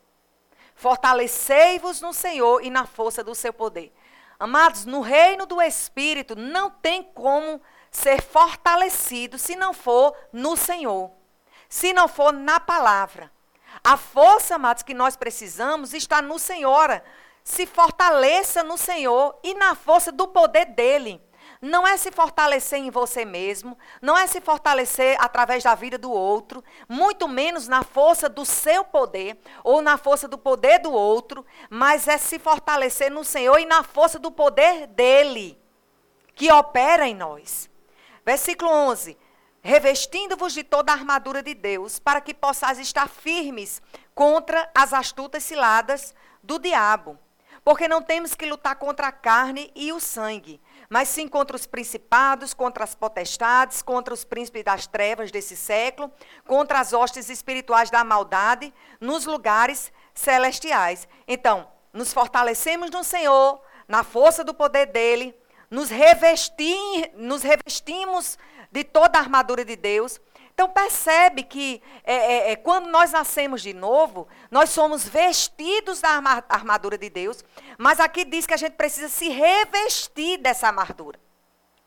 Fortalecei-vos 0.73 1.99
no 1.99 2.13
Senhor 2.13 2.63
e 2.63 2.69
na 2.69 2.85
força 2.85 3.21
do 3.25 3.35
seu 3.35 3.51
poder. 3.51 3.93
Amados, 4.39 4.85
no 4.85 5.01
reino 5.01 5.45
do 5.45 5.61
Espírito 5.61 6.33
não 6.33 6.71
tem 6.71 7.03
como 7.03 7.61
ser 7.91 8.21
fortalecido 8.21 9.37
se 9.37 9.55
não 9.55 9.73
for 9.73 10.15
no 10.31 10.55
Senhor, 10.55 11.11
se 11.67 11.93
não 11.93 12.07
for 12.07 12.31
na 12.31 12.59
palavra. 12.59 13.31
A 13.83 13.95
força, 13.97 14.55
amados, 14.55 14.83
que 14.83 14.93
nós 14.93 15.15
precisamos 15.15 15.93
está 15.93 16.21
no 16.21 16.37
Senhor. 16.37 17.01
Se 17.43 17.65
fortaleça 17.65 18.63
no 18.63 18.77
Senhor 18.77 19.39
e 19.43 19.53
na 19.53 19.73
força 19.73 20.11
do 20.11 20.27
poder 20.27 20.65
dele 20.65 21.21
não 21.61 21.85
é 21.85 21.97
se 21.97 22.09
fortalecer 22.11 22.79
em 22.79 22.89
você 22.89 23.25
mesmo, 23.25 23.77
não 24.01 24.17
é 24.17 24.25
se 24.27 24.39
fortalecer 24.39 25.17
através 25.19 25.63
da 25.63 25.75
vida 25.75 25.97
do 25.97 26.09
outro, 26.09 26.63
muito 26.87 27.27
menos 27.27 27.67
na 27.67 27.83
força 27.83 28.29
do 28.29 28.45
seu 28.45 28.83
poder 28.85 29.37
ou 29.63 29.81
na 29.81 29.97
força 29.97 30.27
do 30.27 30.37
poder 30.37 30.79
do 30.79 30.93
outro, 30.93 31.45
mas 31.69 32.07
é 32.07 32.17
se 32.17 32.39
fortalecer 32.39 33.11
no 33.11 33.25
Senhor 33.25 33.59
e 33.59 33.65
na 33.65 33.83
força 33.83 34.17
do 34.17 34.31
poder 34.31 34.87
dele, 34.87 35.59
que 36.33 36.51
opera 36.51 37.07
em 37.07 37.15
nós. 37.15 37.69
Versículo 38.29 38.69
11: 38.69 39.17
Revestindo-vos 39.59 40.53
de 40.53 40.63
toda 40.63 40.91
a 40.91 40.95
armadura 40.95 41.41
de 41.41 41.55
Deus, 41.55 41.97
para 41.97 42.21
que 42.21 42.31
possais 42.31 42.77
estar 42.77 43.09
firmes 43.09 43.81
contra 44.13 44.69
as 44.75 44.93
astutas 44.93 45.43
ciladas 45.43 46.13
do 46.43 46.59
diabo. 46.59 47.17
Porque 47.63 47.87
não 47.87 48.03
temos 48.03 48.35
que 48.35 48.45
lutar 48.45 48.75
contra 48.75 49.07
a 49.07 49.11
carne 49.11 49.71
e 49.75 49.91
o 49.91 49.99
sangue 49.99 50.61
mas 50.89 51.07
sim 51.07 51.27
contra 51.27 51.55
os 51.55 51.67
principados, 51.67 52.51
contra 52.51 52.83
as 52.83 52.95
potestades, 52.95 53.81
contra 53.83 54.11
os 54.11 54.23
príncipes 54.23 54.63
das 54.63 54.87
trevas 54.87 55.31
desse 55.31 55.55
século, 55.55 56.11
contra 56.47 56.79
as 56.79 56.93
hostes 56.93 57.29
espirituais 57.29 57.91
da 57.91 58.03
maldade 58.03 58.73
nos 58.99 59.27
lugares 59.27 59.93
celestiais. 60.15 61.07
Então, 61.27 61.67
nos 61.93 62.11
fortalecemos 62.11 62.89
no 62.89 63.03
Senhor, 63.03 63.61
na 63.87 64.03
força 64.03 64.43
do 64.43 64.51
poder 64.51 64.87
dele, 64.87 65.38
nos, 65.69 65.89
revestir, 65.89 67.11
nos 67.15 67.43
revestimos 67.43 68.37
de 68.71 68.83
toda 68.83 69.17
a 69.17 69.21
armadura 69.21 69.65
de 69.65 69.75
Deus 69.75 70.19
então 70.59 70.67
percebe 70.67 71.43
que 71.43 71.81
é, 72.03 72.13
é, 72.13 72.51
é, 72.51 72.55
quando 72.57 72.87
nós 72.87 73.13
nascemos 73.13 73.61
de 73.61 73.73
novo, 73.73 74.27
nós 74.51 74.71
somos 74.71 75.07
vestidos 75.07 76.01
da 76.01 76.21
armadura 76.49 76.97
de 76.97 77.09
Deus, 77.09 77.45
mas 77.77 77.97
aqui 77.97 78.25
diz 78.25 78.45
que 78.45 78.53
a 78.53 78.57
gente 78.57 78.73
precisa 78.73 79.07
se 79.07 79.29
revestir 79.29 80.37
dessa 80.37 80.67
armadura. 80.67 81.17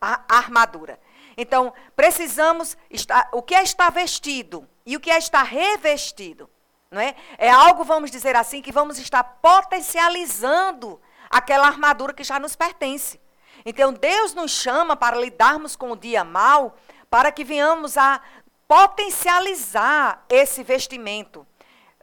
Armadura. 0.01 0.99
Então, 1.37 1.71
precisamos 1.95 2.75
estar. 2.89 3.29
O 3.31 3.43
que 3.43 3.53
é 3.53 3.61
estar 3.61 3.91
vestido 3.91 4.67
e 4.83 4.97
o 4.97 4.99
que 4.99 5.11
é 5.11 5.19
estar 5.19 5.43
revestido? 5.43 6.49
Não 6.89 6.99
é? 6.99 7.13
é 7.37 7.51
algo, 7.51 7.83
vamos 7.83 8.09
dizer 8.09 8.35
assim, 8.35 8.59
que 8.59 8.71
vamos 8.71 8.97
estar 8.97 9.23
potencializando 9.23 10.99
aquela 11.29 11.67
armadura 11.67 12.11
que 12.11 12.23
já 12.23 12.39
nos 12.39 12.55
pertence. 12.55 13.21
Então, 13.65 13.93
Deus 13.93 14.33
nos 14.33 14.51
chama 14.51 14.95
para 14.95 15.17
lidarmos 15.17 15.75
com 15.75 15.91
o 15.91 15.95
dia 15.95 16.23
mal, 16.23 16.77
para 17.09 17.31
que 17.31 17.43
venhamos 17.43 17.97
a 17.97 18.21
potencializar 18.67 20.25
esse 20.29 20.63
vestimento. 20.63 21.45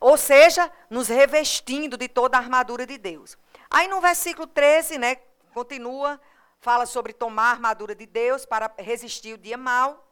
Ou 0.01 0.17
seja, 0.17 0.71
nos 0.89 1.09
revestindo 1.09 1.97
de 1.97 2.09
toda 2.09 2.39
a 2.39 2.41
armadura 2.41 2.87
de 2.87 2.97
Deus. 2.97 3.37
Aí 3.71 3.87
no 3.87 4.01
versículo 4.01 4.47
13, 4.47 4.99
né, 4.99 5.17
continua, 5.53 6.21
fala 6.59 6.87
sobre 6.87 7.13
tomar 7.13 7.49
a 7.49 7.51
armadura 7.51 7.95
de 7.95 8.07
Deus 8.07 8.47
para 8.47 8.73
resistir 8.79 9.35
o 9.35 9.39
dia 9.39 9.57
mal. 9.57 10.07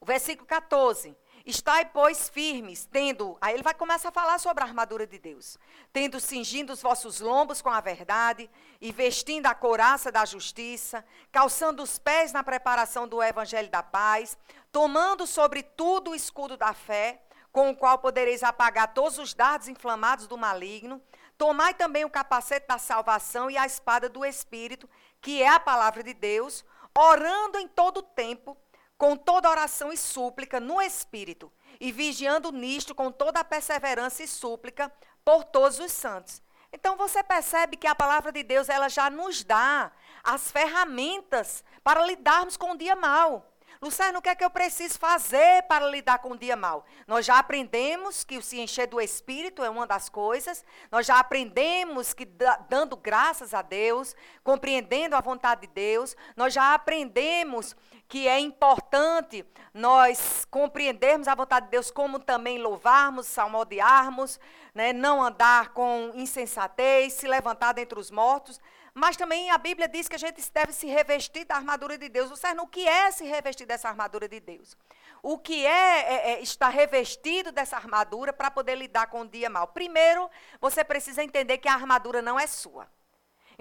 O 0.00 0.06
versículo 0.06 0.46
14, 0.46 1.14
Estai, 1.46 1.86
pois, 1.86 2.28
firmes, 2.28 2.84
tendo. 2.84 3.36
Aí 3.40 3.54
ele 3.54 3.62
vai 3.62 3.72
começar 3.72 4.10
a 4.10 4.12
falar 4.12 4.38
sobre 4.38 4.62
a 4.62 4.66
armadura 4.66 5.06
de 5.06 5.18
Deus. 5.18 5.58
Tendo 5.92 6.20
cingindo 6.20 6.72
os 6.72 6.82
vossos 6.82 7.20
lombos 7.20 7.62
com 7.62 7.70
a 7.70 7.80
verdade, 7.80 8.50
e 8.80 8.92
vestindo 8.92 9.46
a 9.46 9.54
couraça 9.54 10.12
da 10.12 10.24
justiça, 10.24 11.04
calçando 11.32 11.82
os 11.82 11.98
pés 11.98 12.32
na 12.32 12.44
preparação 12.44 13.08
do 13.08 13.22
evangelho 13.22 13.70
da 13.70 13.82
paz, 13.82 14.36
tomando 14.70 15.26
sobre 15.26 15.62
tudo 15.62 16.10
o 16.10 16.14
escudo 16.14 16.56
da 16.56 16.74
fé, 16.74 17.22
com 17.50 17.70
o 17.70 17.76
qual 17.76 17.98
podereis 17.98 18.42
apagar 18.42 18.94
todos 18.94 19.18
os 19.18 19.34
dardos 19.34 19.68
inflamados 19.68 20.26
do 20.26 20.38
maligno. 20.38 21.02
Tomai 21.36 21.74
também 21.74 22.04
o 22.04 22.10
capacete 22.10 22.66
da 22.68 22.78
salvação 22.78 23.50
e 23.50 23.56
a 23.56 23.66
espada 23.66 24.08
do 24.08 24.24
Espírito, 24.24 24.88
que 25.20 25.42
é 25.42 25.48
a 25.48 25.58
palavra 25.58 26.02
de 26.02 26.12
Deus, 26.12 26.64
orando 26.94 27.58
em 27.58 27.66
todo 27.66 27.98
o 27.98 28.02
tempo 28.02 28.56
com 29.00 29.16
toda 29.16 29.48
oração 29.48 29.90
e 29.90 29.96
súplica 29.96 30.60
no 30.60 30.78
Espírito, 30.82 31.50
e 31.80 31.90
vigiando 31.90 32.52
nisto 32.52 32.94
com 32.94 33.10
toda 33.10 33.40
a 33.40 33.44
perseverança 33.44 34.22
e 34.22 34.28
súplica 34.28 34.92
por 35.24 35.42
todos 35.42 35.78
os 35.78 35.90
santos. 35.90 36.42
Então 36.70 36.98
você 36.98 37.22
percebe 37.22 37.78
que 37.78 37.86
a 37.86 37.94
palavra 37.94 38.30
de 38.30 38.42
Deus 38.42 38.68
ela 38.68 38.90
já 38.90 39.08
nos 39.08 39.42
dá 39.42 39.90
as 40.22 40.52
ferramentas 40.52 41.64
para 41.82 42.04
lidarmos 42.04 42.58
com 42.58 42.72
o 42.72 42.76
dia 42.76 42.94
mal. 42.94 43.50
Luciano, 43.82 44.18
o 44.18 44.22
que 44.22 44.28
é 44.28 44.34
que 44.34 44.44
eu 44.44 44.50
preciso 44.50 44.98
fazer 44.98 45.62
para 45.62 45.86
lidar 45.86 46.18
com 46.18 46.32
o 46.32 46.36
dia 46.36 46.54
mal? 46.54 46.84
Nós 47.06 47.24
já 47.24 47.38
aprendemos 47.38 48.22
que 48.22 48.36
o 48.36 48.42
se 48.42 48.60
encher 48.60 48.86
do 48.86 49.00
Espírito 49.00 49.64
é 49.64 49.70
uma 49.70 49.86
das 49.86 50.10
coisas. 50.10 50.62
Nós 50.92 51.06
já 51.06 51.18
aprendemos 51.18 52.12
que 52.12 52.26
dando 52.68 52.94
graças 52.94 53.54
a 53.54 53.62
Deus, 53.62 54.14
compreendendo 54.44 55.16
a 55.16 55.22
vontade 55.22 55.62
de 55.62 55.68
Deus, 55.68 56.14
nós 56.36 56.52
já 56.52 56.74
aprendemos 56.74 57.74
que 58.10 58.26
é 58.26 58.40
importante 58.40 59.46
nós 59.72 60.44
compreendermos 60.50 61.28
a 61.28 61.34
vontade 61.36 61.66
de 61.66 61.70
Deus, 61.70 61.92
como 61.92 62.18
também 62.18 62.58
louvarmos, 62.58 63.28
salmodiarmos, 63.28 64.40
né, 64.74 64.92
não 64.92 65.22
andar 65.22 65.68
com 65.68 66.10
insensatez, 66.14 67.12
se 67.12 67.28
levantar 67.28 67.72
dentre 67.72 67.98
os 68.00 68.10
mortos. 68.10 68.60
Mas 68.92 69.16
também 69.16 69.52
a 69.52 69.56
Bíblia 69.56 69.86
diz 69.86 70.08
que 70.08 70.16
a 70.16 70.18
gente 70.18 70.42
deve 70.52 70.72
se 70.72 70.88
revestir 70.88 71.44
da 71.44 71.54
armadura 71.54 71.96
de 71.96 72.08
Deus. 72.08 72.28
Você 72.28 72.48
o 72.48 72.66
que 72.66 72.86
é 72.86 73.12
se 73.12 73.24
revestir 73.24 73.64
dessa 73.64 73.88
armadura 73.88 74.28
de 74.28 74.40
Deus? 74.40 74.76
O 75.22 75.38
que 75.38 75.64
é, 75.64 75.70
é, 75.70 76.30
é 76.32 76.42
estar 76.42 76.70
revestido 76.70 77.52
dessa 77.52 77.76
armadura 77.76 78.32
para 78.32 78.50
poder 78.50 78.74
lidar 78.74 79.06
com 79.06 79.20
o 79.20 79.28
dia 79.28 79.48
mal? 79.48 79.68
Primeiro, 79.68 80.28
você 80.60 80.82
precisa 80.82 81.22
entender 81.22 81.58
que 81.58 81.68
a 81.68 81.74
armadura 81.74 82.20
não 82.20 82.40
é 82.40 82.48
sua. 82.48 82.88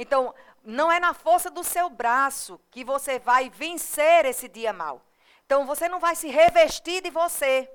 Então, 0.02 0.34
não 0.64 0.90
é 0.90 0.98
na 0.98 1.14
força 1.14 1.52
do 1.52 1.62
seu 1.62 1.90
braço 1.90 2.58
que 2.72 2.86
você 2.86 3.20
vai 3.20 3.50
vencer 3.50 4.26
esse 4.26 4.48
dia 4.48 4.72
mal. 4.72 5.06
Então, 5.46 5.66
você 5.66 5.90
não 5.90 6.00
vai 6.00 6.16
se 6.16 6.30
revestir 6.30 7.02
de 7.02 7.10
você. 7.10 7.70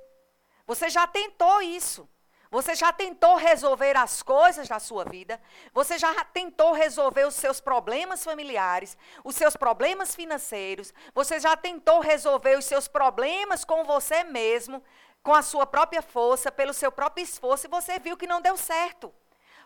Você 0.66 0.88
já 0.88 1.06
tentou 1.06 1.60
isso. 1.60 2.08
Você 2.50 2.74
já 2.74 2.90
tentou 2.94 3.36
resolver 3.36 3.94
as 3.94 4.22
coisas 4.22 4.66
da 4.66 4.78
sua 4.78 5.04
vida? 5.04 5.38
Você 5.74 5.98
já 5.98 6.24
tentou 6.24 6.72
resolver 6.72 7.26
os 7.26 7.34
seus 7.34 7.60
problemas 7.60 8.24
familiares, 8.24 8.96
os 9.22 9.36
seus 9.36 9.54
problemas 9.54 10.14
financeiros? 10.14 10.94
Você 11.14 11.38
já 11.38 11.54
tentou 11.58 12.00
resolver 12.00 12.56
os 12.56 12.64
seus 12.64 12.88
problemas 12.88 13.66
com 13.66 13.84
você 13.84 14.24
mesmo, 14.24 14.82
com 15.22 15.34
a 15.34 15.42
sua 15.42 15.66
própria 15.66 16.00
força, 16.00 16.50
pelo 16.50 16.72
seu 16.72 16.90
próprio 16.90 17.22
esforço, 17.22 17.66
e 17.66 17.70
você 17.70 17.98
viu 17.98 18.16
que 18.16 18.26
não 18.26 18.40
deu 18.40 18.56
certo? 18.56 19.12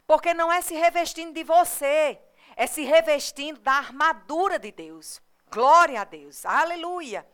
Porque 0.09 0.35
não 0.35 0.51
é 0.51 0.61
se 0.61 0.75
revestindo 0.75 1.35
de 1.35 1.45
você, 1.45 2.19
é 2.59 2.67
se 2.67 2.83
revestindo 2.83 3.61
da 3.61 3.75
armadura 3.75 4.59
de 4.59 4.73
Deus. 4.73 5.23
Glória 5.49 6.01
a 6.01 6.05
Deus. 6.05 6.45
Aleluia. 6.45 7.25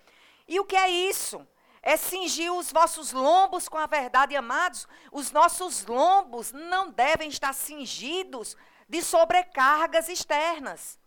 E 0.47 0.61
o 0.61 0.67
que 0.67 0.77
é 0.77 0.91
isso? 0.91 1.45
É 1.83 1.97
cingir 1.97 2.53
os 2.53 2.71
vossos 2.71 3.11
lombos 3.11 3.67
com 3.67 3.79
a 3.79 3.87
verdade, 3.87 4.37
amados. 4.37 4.87
Os 5.11 5.33
nossos 5.33 5.87
lombos 5.87 6.53
não 6.53 6.91
devem 6.91 7.31
estar 7.31 7.55
cingidos 7.55 8.55
de 8.87 9.03
sobrecargas 9.03 10.11
externas. 10.11 10.99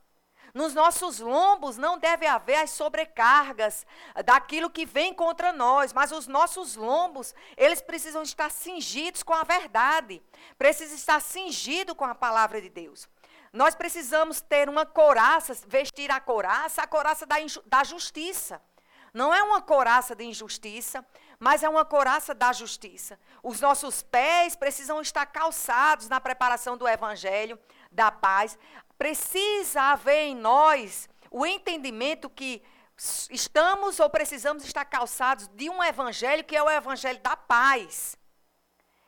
Nos 0.51 0.73
nossos 0.73 1.19
lombos 1.19 1.77
não 1.77 1.99
deve 1.99 2.25
haver 2.25 2.55
as 2.55 2.71
sobrecargas 2.71 3.85
daquilo 4.25 4.71
que 4.71 4.83
vem 4.83 5.13
contra 5.13 5.53
nós, 5.53 5.93
mas 5.93 6.11
os 6.11 6.25
nossos 6.25 6.75
lombos, 6.75 7.35
eles 7.55 7.81
precisam 7.83 8.23
estar 8.23 8.49
cingidos 8.49 9.21
com 9.21 9.35
a 9.35 9.43
verdade, 9.43 10.23
precisam 10.57 10.95
estar 10.95 11.21
cingidos 11.21 11.95
com 11.95 12.05
a 12.05 12.15
palavra 12.15 12.59
de 12.59 12.69
Deus. 12.69 13.07
Nós 13.53 13.75
precisamos 13.75 14.41
ter 14.41 14.69
uma 14.69 14.85
coraça, 14.85 15.53
vestir 15.67 16.11
a 16.11 16.19
coraça, 16.19 16.81
a 16.81 16.87
coraça 16.87 17.25
da, 17.25 17.35
da 17.65 17.83
justiça. 17.83 18.61
Não 19.13 19.33
é 19.33 19.41
uma 19.41 19.61
coraça 19.61 20.15
de 20.15 20.23
injustiça, 20.23 21.05
mas 21.39 21.63
é 21.63 21.69
uma 21.69 21.85
coraça 21.85 22.33
da 22.33 22.51
justiça. 22.53 23.19
Os 23.41 23.59
nossos 23.59 24.03
pés 24.03 24.55
precisam 24.55 25.01
estar 25.01 25.25
calçados 25.25 26.09
na 26.09 26.19
preparação 26.19 26.77
do 26.77 26.87
evangelho 26.87 27.57
da 27.91 28.11
paz. 28.11 28.57
Precisa 28.97 29.81
haver 29.81 30.27
em 30.27 30.35
nós 30.35 31.09
o 31.31 31.45
entendimento 31.45 32.29
que 32.29 32.61
estamos 33.29 33.99
ou 33.99 34.09
precisamos 34.09 34.63
estar 34.63 34.85
calçados 34.85 35.47
de 35.47 35.69
um 35.69 35.83
evangelho 35.83 36.43
que 36.43 36.55
é 36.55 36.61
o 36.61 36.69
evangelho 36.69 37.19
da 37.19 37.35
paz. 37.35 38.17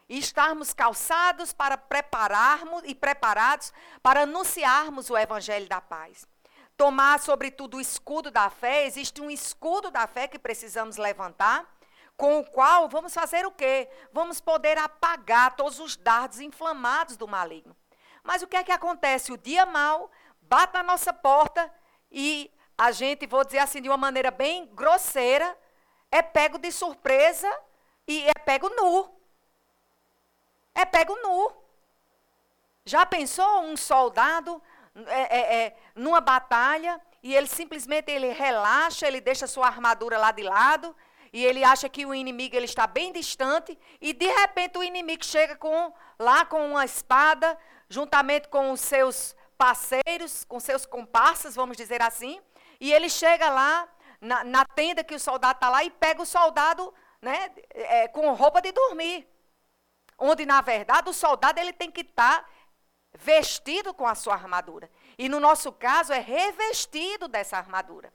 E 0.10 0.18
estarmos 0.18 0.74
calçados 0.74 1.54
para 1.54 1.78
prepararmos 1.78 2.82
e 2.84 2.96
preparados 2.96 3.72
para 4.02 4.24
anunciarmos 4.24 5.10
o 5.10 5.18
evangelho 5.18 5.70
da 5.70 5.80
paz. 5.80 6.28
Tomar, 6.76 7.20
sobretudo, 7.20 7.78
o 7.78 7.82
escudo 7.82 8.32
da 8.32 8.50
fé, 8.50 8.86
existe 8.86 9.22
um 9.22 9.30
escudo 9.30 9.92
da 9.92 10.08
fé 10.08 10.28
que 10.28 10.40
precisamos 10.40 10.98
levantar, 10.98 11.70
com 12.18 12.40
o 12.40 12.46
qual 12.46 12.90
vamos 12.90 13.14
fazer 13.14 13.46
o 13.46 13.52
quê? 13.52 13.90
Vamos 14.12 14.42
poder 14.42 14.78
apagar 14.78 15.56
todos 15.56 15.80
os 15.80 15.96
dardos 15.96 16.40
inflamados 16.40 17.16
do 17.16 17.28
maligno. 17.28 17.76
Mas 18.24 18.42
o 18.42 18.48
que 18.48 18.58
é 18.58 18.64
que 18.64 18.72
acontece? 18.72 19.32
O 19.32 19.38
dia 19.38 19.66
mal 19.66 20.10
bate 20.42 20.74
na 20.74 20.84
nossa 20.84 21.14
porta 21.14 21.72
e 22.12 22.52
a 22.78 22.92
gente, 22.92 23.28
vou 23.28 23.44
dizer 23.44 23.60
assim 23.60 23.82
de 23.82 23.90
uma 23.90 23.98
maneira 23.98 24.32
bem 24.32 24.66
grosseira, 24.74 25.58
é 26.10 26.22
pego 26.22 26.58
de 26.58 26.72
surpresa 26.72 27.50
e 28.08 28.26
é 28.28 28.34
pego 28.46 28.70
nu. 28.70 29.19
É 30.82 30.86
pego 30.86 31.16
nu. 31.24 31.52
Já 32.86 33.06
pensou 33.06 33.62
um 33.62 33.76
soldado 33.76 34.62
é, 35.08 35.22
é, 35.40 35.56
é, 35.58 35.76
numa 35.94 36.22
batalha 36.22 37.00
e 37.22 37.36
ele 37.36 37.48
simplesmente 37.48 38.10
ele 38.10 38.30
relaxa, 38.30 39.08
ele 39.08 39.20
deixa 39.20 39.46
sua 39.46 39.68
armadura 39.68 40.18
lá 40.18 40.32
de 40.32 40.44
lado 40.44 40.96
e 41.34 41.46
ele 41.46 41.64
acha 41.64 41.88
que 41.90 42.06
o 42.06 42.16
inimigo 42.16 42.56
ele 42.56 42.66
está 42.66 42.88
bem 42.88 43.12
distante 43.12 43.78
e 44.00 44.14
de 44.14 44.28
repente 44.28 44.78
o 44.78 44.84
inimigo 44.84 45.24
chega 45.24 45.56
com 45.56 45.94
lá 46.18 46.46
com 46.46 46.66
uma 46.72 46.86
espada 46.86 47.58
juntamente 47.90 48.48
com 48.48 48.72
os 48.72 48.80
seus 48.80 49.36
parceiros, 49.58 50.46
com 50.46 50.60
seus 50.60 50.86
comparsas, 50.86 51.56
vamos 51.56 51.76
dizer 51.76 52.02
assim, 52.02 52.40
e 52.80 52.94
ele 52.94 53.10
chega 53.10 53.50
lá 53.50 53.88
na, 54.22 54.44
na 54.46 54.66
tenda 54.66 55.04
que 55.04 55.16
o 55.16 55.20
soldado 55.20 55.58
está 55.58 55.70
lá 55.70 55.84
e 55.84 55.90
pega 55.90 56.22
o 56.22 56.26
soldado 56.26 56.94
né, 57.22 57.52
é, 57.72 58.08
com 58.08 58.32
roupa 58.34 58.62
de 58.62 58.72
dormir. 58.72 59.28
Onde, 60.20 60.46
na 60.46 60.62
verdade, 60.62 61.10
o 61.10 61.14
soldado 61.14 61.60
ele 61.60 61.74
tem 61.74 61.90
que 61.90 62.02
estar 62.02 62.44
tá 62.44 62.50
vestido 63.14 63.94
com 63.94 64.06
a 64.06 64.16
sua 64.16 64.34
armadura. 64.34 64.90
E 65.18 65.28
no 65.30 65.40
nosso 65.40 65.72
caso, 65.72 66.14
é 66.14 66.20
revestido 66.20 67.28
dessa 67.28 67.58
armadura. 67.58 68.14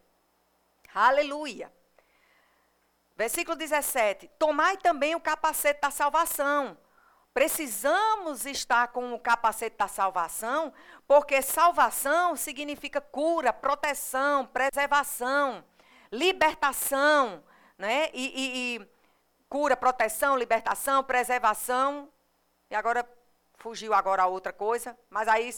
Aleluia. 0.94 1.72
Versículo 3.16 3.56
17: 3.56 4.28
Tomai 4.38 4.76
também 4.76 5.14
o 5.14 5.20
capacete 5.20 5.80
da 5.80 5.90
salvação 5.90 6.76
Precisamos 7.34 8.46
estar 8.46 8.86
com 8.92 9.12
o 9.12 9.18
capacete 9.18 9.76
da 9.76 9.88
salvação, 9.88 10.72
porque 11.04 11.42
salvação 11.42 12.36
significa 12.36 13.00
cura, 13.00 13.52
proteção, 13.52 14.46
preservação, 14.46 15.64
libertação, 16.12 17.42
né? 17.76 18.08
E, 18.14 18.26
e, 18.26 18.76
e 18.76 18.88
cura, 19.54 19.76
proteção, 19.76 20.36
libertação, 20.36 21.04
preservação. 21.04 22.08
E 22.68 22.74
agora 22.74 23.08
fugiu 23.54 23.94
agora 23.94 24.24
a 24.24 24.26
outra 24.26 24.52
coisa, 24.52 24.98
mas 25.08 25.28
aí 25.28 25.54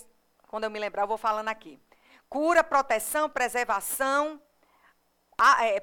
quando 0.48 0.64
eu 0.64 0.70
me 0.70 0.78
lembrar 0.78 1.04
eu 1.04 1.06
vou 1.06 1.16
falando 1.16 1.48
aqui. 1.48 1.80
Cura, 2.28 2.62
proteção, 2.62 3.30
preservação, 3.30 4.38
é, 5.62 5.82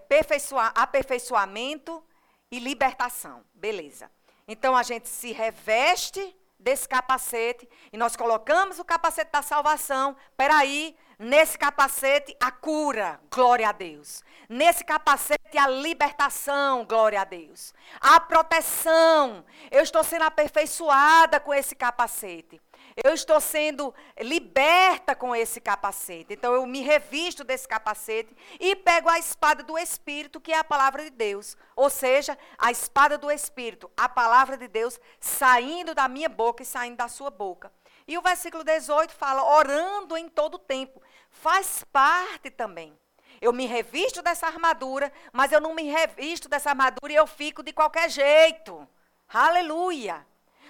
aperfeiçoamento 0.76 2.04
e 2.52 2.60
libertação. 2.60 3.44
Beleza. 3.52 4.12
Então 4.48 4.76
a 4.76 4.84
gente 4.84 5.10
se 5.10 5.32
reveste 5.32 6.38
desse 6.64 6.88
capacete 6.88 7.68
e 7.92 7.98
nós 7.98 8.16
colocamos 8.16 8.80
o 8.80 8.86
capacete 8.86 9.32
da 9.32 9.42
salvação. 9.42 10.16
Peraí, 10.38 10.96
nesse 11.20 11.58
capacete 11.58 12.36
a 12.40 12.52
cura, 12.52 13.20
glória 13.30 13.68
a 13.68 13.72
Deus. 13.72 14.24
Nesse 14.48 14.84
capacete 14.84 15.58
a 15.58 15.68
libertação, 15.68 16.86
glória 16.86 17.22
a 17.22 17.26
Deus. 17.26 17.74
A 18.00 18.20
proteção, 18.20 19.44
eu 19.70 19.84
estou 19.84 20.04
sendo 20.04 20.24
aperfeiçoada 20.24 21.40
com 21.40 21.54
esse 21.54 21.76
capacete. 21.76 22.62
Eu 23.02 23.14
estou 23.14 23.40
sendo 23.40 23.94
liberta 24.20 25.16
com 25.16 25.36
esse 25.36 25.60
capacete. 25.60 26.34
Então 26.34 26.54
eu 26.54 26.66
me 26.66 26.82
revisto 26.82 27.44
desse 27.44 27.68
capacete 27.68 28.36
e 28.60 28.76
pego 28.76 29.10
a 29.10 29.18
espada 29.18 29.64
do 29.64 29.78
Espírito, 29.78 30.40
que 30.40 30.52
é 30.52 30.58
a 30.58 30.64
palavra 30.64 31.04
de 31.04 31.10
Deus. 31.10 31.58
Ou 31.76 31.90
seja, 31.90 32.38
a 32.58 32.72
espada 32.72 33.18
do 33.18 33.32
Espírito, 33.32 33.90
a 33.98 34.08
palavra 34.08 34.58
de 34.58 34.68
Deus 34.68 35.00
saindo 35.20 35.96
da 35.96 36.08
minha 36.08 36.30
boca 36.30 36.62
e 36.62 36.66
saindo 36.66 36.98
da 36.98 37.08
sua 37.08 37.32
boca. 37.32 37.72
E 38.08 38.18
o 38.18 38.22
versículo 38.22 38.64
18 38.64 39.14
fala: 39.14 39.44
orando 39.58 40.18
em 40.18 40.30
todo 40.30 40.60
tempo. 40.60 41.02
Faz 41.30 41.84
parte 41.92 42.52
também. 42.52 42.98
Eu 43.42 43.52
me 43.52 43.66
revisto 43.66 44.22
dessa 44.22 44.48
armadura, 44.48 45.12
mas 45.32 45.52
eu 45.52 45.60
não 45.60 45.74
me 45.74 45.84
revisto 45.84 46.48
dessa 46.48 46.70
armadura 46.70 47.12
e 47.12 47.16
eu 47.16 47.28
fico 47.28 47.64
de 47.64 47.74
qualquer 47.74 48.10
jeito. 48.10 48.88
Aleluia. 49.28 50.26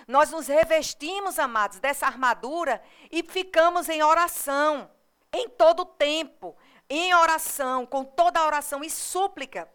Nós 0.08 0.32
nos 0.32 0.48
revestimos, 0.48 1.40
amados, 1.40 1.80
dessa 1.80 2.06
armadura 2.06 2.82
e 3.12 3.24
ficamos 3.24 3.90
em 3.90 4.04
oração, 4.04 4.90
em 5.32 5.50
todo 5.50 5.86
tempo, 5.86 6.56
em 6.90 7.14
oração, 7.14 7.86
com 7.86 8.04
toda 8.04 8.40
a 8.40 8.46
oração 8.46 8.84
e 8.84 8.90
súplica 8.90 9.70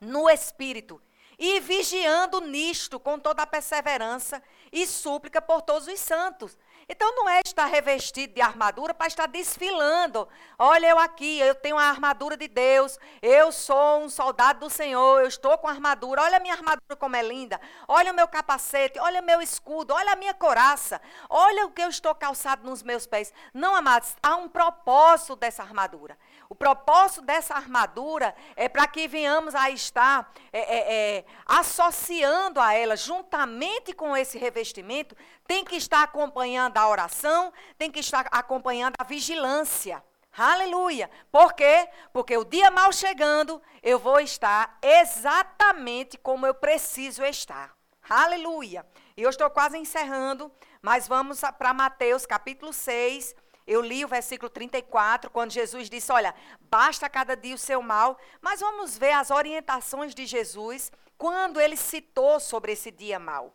no 0.00 0.28
Espírito, 0.28 1.00
e 1.38 1.60
vigiando 1.60 2.40
nisto 2.40 3.00
com 3.00 3.18
toda 3.18 3.42
a 3.42 3.46
perseverança 3.46 4.42
e 4.70 4.86
súplica 4.86 5.42
por 5.42 5.62
todos 5.62 5.88
os 5.88 5.98
santos. 5.98 6.56
Então 6.92 7.10
não 7.16 7.26
é 7.26 7.40
estar 7.42 7.64
revestido 7.64 8.34
de 8.34 8.42
armadura 8.42 8.92
para 8.92 9.06
estar 9.06 9.26
desfilando. 9.26 10.28
Olha 10.58 10.88
eu 10.88 10.98
aqui, 10.98 11.38
eu 11.40 11.54
tenho 11.54 11.78
a 11.78 11.84
armadura 11.84 12.36
de 12.36 12.46
Deus, 12.46 12.98
eu 13.22 13.50
sou 13.50 14.02
um 14.02 14.10
soldado 14.10 14.60
do 14.60 14.68
Senhor, 14.68 15.20
eu 15.22 15.26
estou 15.26 15.56
com 15.56 15.66
armadura. 15.66 16.20
Olha 16.20 16.36
a 16.36 16.40
minha 16.40 16.52
armadura 16.52 16.94
como 16.98 17.16
é 17.16 17.22
linda. 17.22 17.58
Olha 17.88 18.12
o 18.12 18.14
meu 18.14 18.28
capacete, 18.28 18.98
olha 18.98 19.22
o 19.22 19.24
meu 19.24 19.40
escudo, 19.40 19.94
olha 19.94 20.12
a 20.12 20.16
minha 20.16 20.34
coraça. 20.34 21.00
Olha 21.30 21.64
o 21.64 21.70
que 21.70 21.80
eu 21.80 21.88
estou 21.88 22.14
calçado 22.14 22.68
nos 22.68 22.82
meus 22.82 23.06
pés. 23.06 23.32
Não, 23.54 23.74
amados, 23.74 24.14
há 24.22 24.36
um 24.36 24.46
propósito 24.46 25.34
dessa 25.34 25.62
armadura. 25.62 26.18
O 26.52 26.54
propósito 26.54 27.22
dessa 27.22 27.54
armadura 27.54 28.34
é 28.54 28.68
para 28.68 28.86
que 28.86 29.08
venhamos 29.08 29.54
a 29.54 29.70
estar 29.70 30.30
é, 30.52 30.58
é, 30.60 30.94
é, 30.94 31.24
associando 31.46 32.60
a 32.60 32.74
ela, 32.74 32.94
juntamente 32.94 33.94
com 33.94 34.14
esse 34.14 34.36
revestimento, 34.36 35.16
tem 35.46 35.64
que 35.64 35.76
estar 35.76 36.02
acompanhando 36.02 36.76
a 36.76 36.86
oração, 36.86 37.54
tem 37.78 37.90
que 37.90 38.00
estar 38.00 38.28
acompanhando 38.30 38.96
a 38.98 39.04
vigilância. 39.04 40.04
Aleluia. 40.36 41.10
Por 41.30 41.54
quê? 41.54 41.88
Porque 42.12 42.36
o 42.36 42.44
dia 42.44 42.70
mal 42.70 42.92
chegando, 42.92 43.58
eu 43.82 43.98
vou 43.98 44.20
estar 44.20 44.76
exatamente 44.82 46.18
como 46.18 46.46
eu 46.46 46.52
preciso 46.52 47.24
estar. 47.24 47.74
Aleluia. 48.06 48.84
E 49.16 49.22
eu 49.22 49.30
estou 49.30 49.48
quase 49.48 49.78
encerrando, 49.78 50.52
mas 50.82 51.08
vamos 51.08 51.40
para 51.56 51.72
Mateus 51.72 52.26
capítulo 52.26 52.74
6, 52.74 53.34
eu 53.66 53.80
li 53.80 54.04
o 54.04 54.08
versículo 54.08 54.50
34, 54.50 55.30
quando 55.30 55.52
Jesus 55.52 55.88
disse: 55.88 56.10
Olha, 56.12 56.34
basta 56.60 57.08
cada 57.08 57.36
dia 57.36 57.54
o 57.54 57.58
seu 57.58 57.82
mal. 57.82 58.18
Mas 58.40 58.60
vamos 58.60 58.98
ver 58.98 59.12
as 59.12 59.30
orientações 59.30 60.14
de 60.14 60.26
Jesus 60.26 60.90
quando 61.16 61.60
ele 61.60 61.76
citou 61.76 62.40
sobre 62.40 62.72
esse 62.72 62.90
dia 62.90 63.18
mal. 63.18 63.54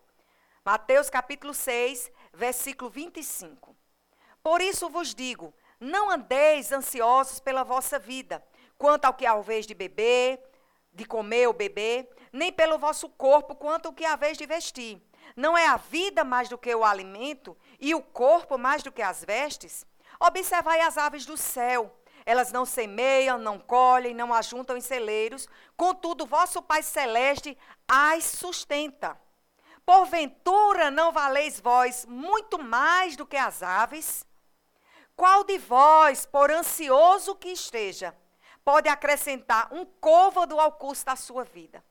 Mateus 0.63 1.09
capítulo 1.09 1.53
6, 1.53 2.11
versículo 2.33 2.89
25. 2.89 3.75
Por 4.41 4.61
isso 4.61 4.89
vos 4.89 5.13
digo: 5.13 5.53
não 5.79 6.09
andeis 6.09 6.71
ansiosos 6.71 7.39
pela 7.39 7.63
vossa 7.63 7.99
vida, 7.99 8.43
quanto 8.77 9.05
ao 9.05 9.13
que 9.13 9.25
há 9.25 9.35
vez 9.37 9.67
de 9.67 9.73
beber, 9.73 10.41
de 10.93 11.05
comer 11.05 11.47
ou 11.47 11.53
beber, 11.53 12.09
nem 12.31 12.51
pelo 12.51 12.77
vosso 12.77 13.09
corpo, 13.09 13.55
quanto 13.55 13.87
ao 13.87 13.93
que 13.93 14.05
há 14.05 14.15
vez 14.15 14.37
de 14.37 14.45
vestir. 14.45 15.01
Não 15.35 15.57
é 15.57 15.67
a 15.67 15.77
vida 15.77 16.23
mais 16.23 16.49
do 16.49 16.57
que 16.57 16.73
o 16.73 16.83
alimento, 16.83 17.55
e 17.79 17.93
o 17.93 18.01
corpo 18.01 18.57
mais 18.57 18.81
do 18.81 18.91
que 18.91 19.01
as 19.01 19.23
vestes? 19.23 19.85
Observai 20.19 20.81
as 20.81 20.97
aves 20.97 21.25
do 21.25 21.37
céu. 21.37 21.93
Elas 22.25 22.51
não 22.51 22.65
semeiam, 22.65 23.37
não 23.37 23.57
colhem, 23.57 24.13
não 24.13 24.33
ajuntam 24.33 24.75
em 24.75 24.81
celeiros, 24.81 25.47
contudo, 25.77 26.25
vosso 26.25 26.61
Pai 26.61 26.83
Celeste 26.83 27.57
as 27.87 28.25
sustenta. 28.25 29.17
Porventura 29.85 30.91
não 30.91 31.13
valeis 31.13 31.57
vós 31.59 32.05
muito 32.05 32.61
mais 32.61 33.15
do 33.15 33.25
que 33.25 33.37
as 33.37 33.63
aves? 33.63 34.25
Qual 35.15 35.45
de 35.45 35.57
vós, 35.57 36.25
por 36.25 36.51
ansioso 36.51 37.33
que 37.33 37.47
esteja, 37.47 38.13
pode 38.65 38.89
acrescentar 38.89 39.69
um 39.71 39.85
côvado 39.85 40.59
ao 40.59 40.73
custo 40.73 41.05
da 41.05 41.15
sua 41.15 41.45
vida? 41.45 41.81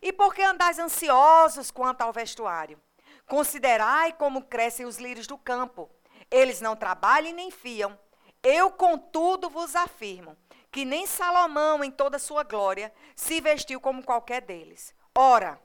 E 0.00 0.12
por 0.12 0.34
que 0.34 0.42
andais 0.42 0.78
ansiosos 0.78 1.70
quanto 1.70 2.00
ao 2.00 2.12
vestuário? 2.12 2.80
Considerai 3.26 4.14
como 4.14 4.44
crescem 4.44 4.86
os 4.86 4.96
lírios 4.96 5.26
do 5.26 5.36
campo 5.36 5.90
eles 6.34 6.60
não 6.60 6.74
trabalham 6.74 7.32
nem 7.32 7.50
fiam. 7.50 7.98
Eu, 8.42 8.70
contudo, 8.70 9.48
vos 9.48 9.74
afirmo 9.76 10.36
que 10.74 10.84
nem 10.84 11.06
Salomão, 11.06 11.84
em 11.84 11.90
toda 11.92 12.18
sua 12.18 12.42
glória, 12.42 12.92
se 13.14 13.40
vestiu 13.40 13.80
como 13.80 14.02
qualquer 14.02 14.42
deles. 14.42 14.92
Ora, 15.14 15.62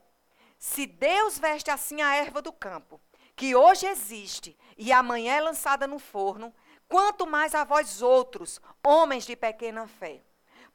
se 0.60 0.86
Deus 0.86 1.40
veste 1.40 1.72
assim 1.72 2.00
a 2.04 2.14
erva 2.14 2.44
do 2.44 2.54
campo, 2.54 3.02
que 3.36 3.56
hoje 3.56 3.88
existe 3.88 4.56
e 4.78 4.92
amanhã 4.92 5.34
é 5.34 5.42
lançada 5.42 5.88
no 5.88 5.98
forno, 5.98 6.54
quanto 6.88 7.26
mais 7.26 7.56
a 7.56 7.64
vós 7.64 8.04
outros, 8.04 8.62
homens 8.86 9.26
de 9.26 9.36
pequena 9.36 9.88
fé. 9.88 10.22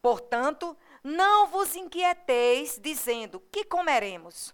Portanto, 0.02 0.76
não 1.00 1.46
vos 1.46 1.76
inquieteis, 1.76 2.76
dizendo: 2.82 3.38
que 3.52 3.62
comeremos? 3.62 4.52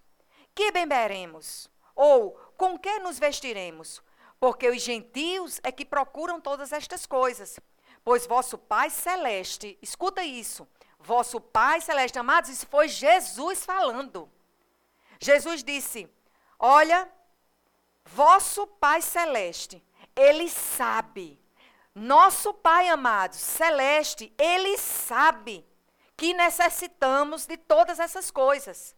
Que 0.54 0.70
beberemos? 0.70 1.70
Ou 1.96 2.32
com 2.58 2.78
que 2.78 2.98
nos 2.98 3.18
vestiremos? 3.18 4.02
Porque 4.40 4.68
os 4.68 4.82
gentios 4.82 5.60
é 5.62 5.70
que 5.70 5.84
procuram 5.84 6.40
todas 6.40 6.72
estas 6.72 7.06
coisas. 7.06 7.60
Pois 8.02 8.26
vosso 8.26 8.58
Pai 8.58 8.90
Celeste, 8.90 9.78
escuta 9.82 10.24
isso, 10.24 10.66
vosso 10.98 11.40
Pai 11.40 11.80
Celeste, 11.80 12.18
amados, 12.18 12.50
isso 12.50 12.66
foi 12.66 12.88
Jesus 12.88 13.64
falando. 13.64 14.28
Jesus 15.20 15.62
disse: 15.62 16.08
Olha, 16.58 17.08
vosso 18.06 18.66
Pai 18.66 19.02
Celeste, 19.02 19.84
ele 20.16 20.48
sabe 20.48 21.38
nosso 21.94 22.54
Pai 22.54 22.88
amado, 22.88 23.34
celeste, 23.34 24.32
ele 24.38 24.78
sabe 24.78 25.66
que 26.16 26.32
necessitamos 26.32 27.46
de 27.46 27.56
todas 27.56 27.98
essas 27.98 28.30
coisas. 28.30 28.94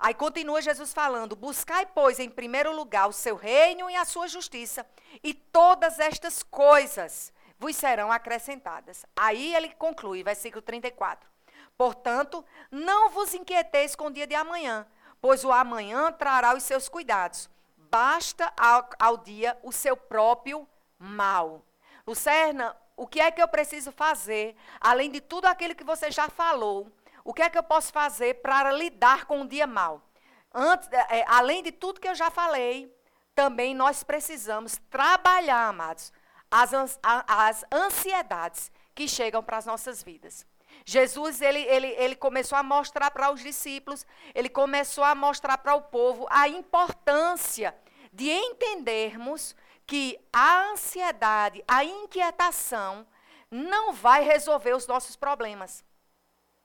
Aí 0.00 0.14
continua 0.14 0.62
Jesus 0.62 0.94
falando: 0.94 1.36
Buscai, 1.36 1.84
pois, 1.84 2.18
em 2.18 2.30
primeiro 2.30 2.74
lugar 2.74 3.06
o 3.06 3.12
seu 3.12 3.36
reino 3.36 3.90
e 3.90 3.94
a 3.94 4.06
sua 4.06 4.26
justiça, 4.26 4.86
e 5.22 5.34
todas 5.34 5.98
estas 5.98 6.42
coisas 6.42 7.30
vos 7.58 7.76
serão 7.76 8.10
acrescentadas. 8.10 9.04
Aí 9.14 9.54
ele 9.54 9.68
conclui, 9.74 10.24
versículo 10.24 10.62
34. 10.62 11.28
Portanto, 11.76 12.42
não 12.70 13.10
vos 13.10 13.34
inquieteis 13.34 13.94
com 13.94 14.06
o 14.06 14.10
dia 14.10 14.26
de 14.26 14.34
amanhã, 14.34 14.86
pois 15.20 15.44
o 15.44 15.52
amanhã 15.52 16.10
trará 16.10 16.56
os 16.56 16.62
seus 16.62 16.88
cuidados. 16.88 17.50
Basta 17.76 18.50
ao, 18.58 18.88
ao 18.98 19.16
dia 19.18 19.58
o 19.62 19.70
seu 19.70 19.96
próprio 19.96 20.66
mal. 20.98 21.62
Lucerna, 22.06 22.74
o 22.96 23.06
que 23.06 23.20
é 23.20 23.30
que 23.30 23.42
eu 23.42 23.48
preciso 23.48 23.92
fazer, 23.92 24.56
além 24.80 25.10
de 25.10 25.20
tudo 25.20 25.46
aquilo 25.46 25.74
que 25.74 25.84
você 25.84 26.10
já 26.10 26.28
falou? 26.28 26.90
O 27.30 27.32
que 27.32 27.42
é 27.42 27.48
que 27.48 27.56
eu 27.56 27.62
posso 27.62 27.92
fazer 27.92 28.42
para 28.42 28.72
lidar 28.72 29.24
com 29.24 29.42
o 29.42 29.46
dia 29.46 29.64
mal? 29.64 30.02
Antes, 30.52 30.88
é, 30.90 31.24
além 31.28 31.62
de 31.62 31.70
tudo 31.70 32.00
que 32.00 32.08
eu 32.08 32.14
já 32.16 32.28
falei, 32.28 32.92
também 33.36 33.72
nós 33.72 34.02
precisamos 34.02 34.80
trabalhar, 34.90 35.68
amados, 35.68 36.12
as, 36.50 36.98
as 37.04 37.64
ansiedades 37.72 38.72
que 38.96 39.06
chegam 39.06 39.44
para 39.44 39.58
as 39.58 39.64
nossas 39.64 40.02
vidas. 40.02 40.44
Jesus, 40.84 41.40
ele, 41.40 41.60
ele, 41.60 41.86
ele 41.98 42.16
começou 42.16 42.58
a 42.58 42.64
mostrar 42.64 43.12
para 43.12 43.30
os 43.30 43.40
discípulos, 43.40 44.04
ele 44.34 44.48
começou 44.48 45.04
a 45.04 45.14
mostrar 45.14 45.56
para 45.58 45.76
o 45.76 45.82
povo 45.82 46.26
a 46.30 46.48
importância 46.48 47.72
de 48.12 48.28
entendermos 48.28 49.54
que 49.86 50.18
a 50.32 50.64
ansiedade, 50.72 51.62
a 51.68 51.84
inquietação, 51.84 53.06
não 53.48 53.92
vai 53.92 54.24
resolver 54.24 54.74
os 54.74 54.88
nossos 54.88 55.14
problemas. 55.14 55.88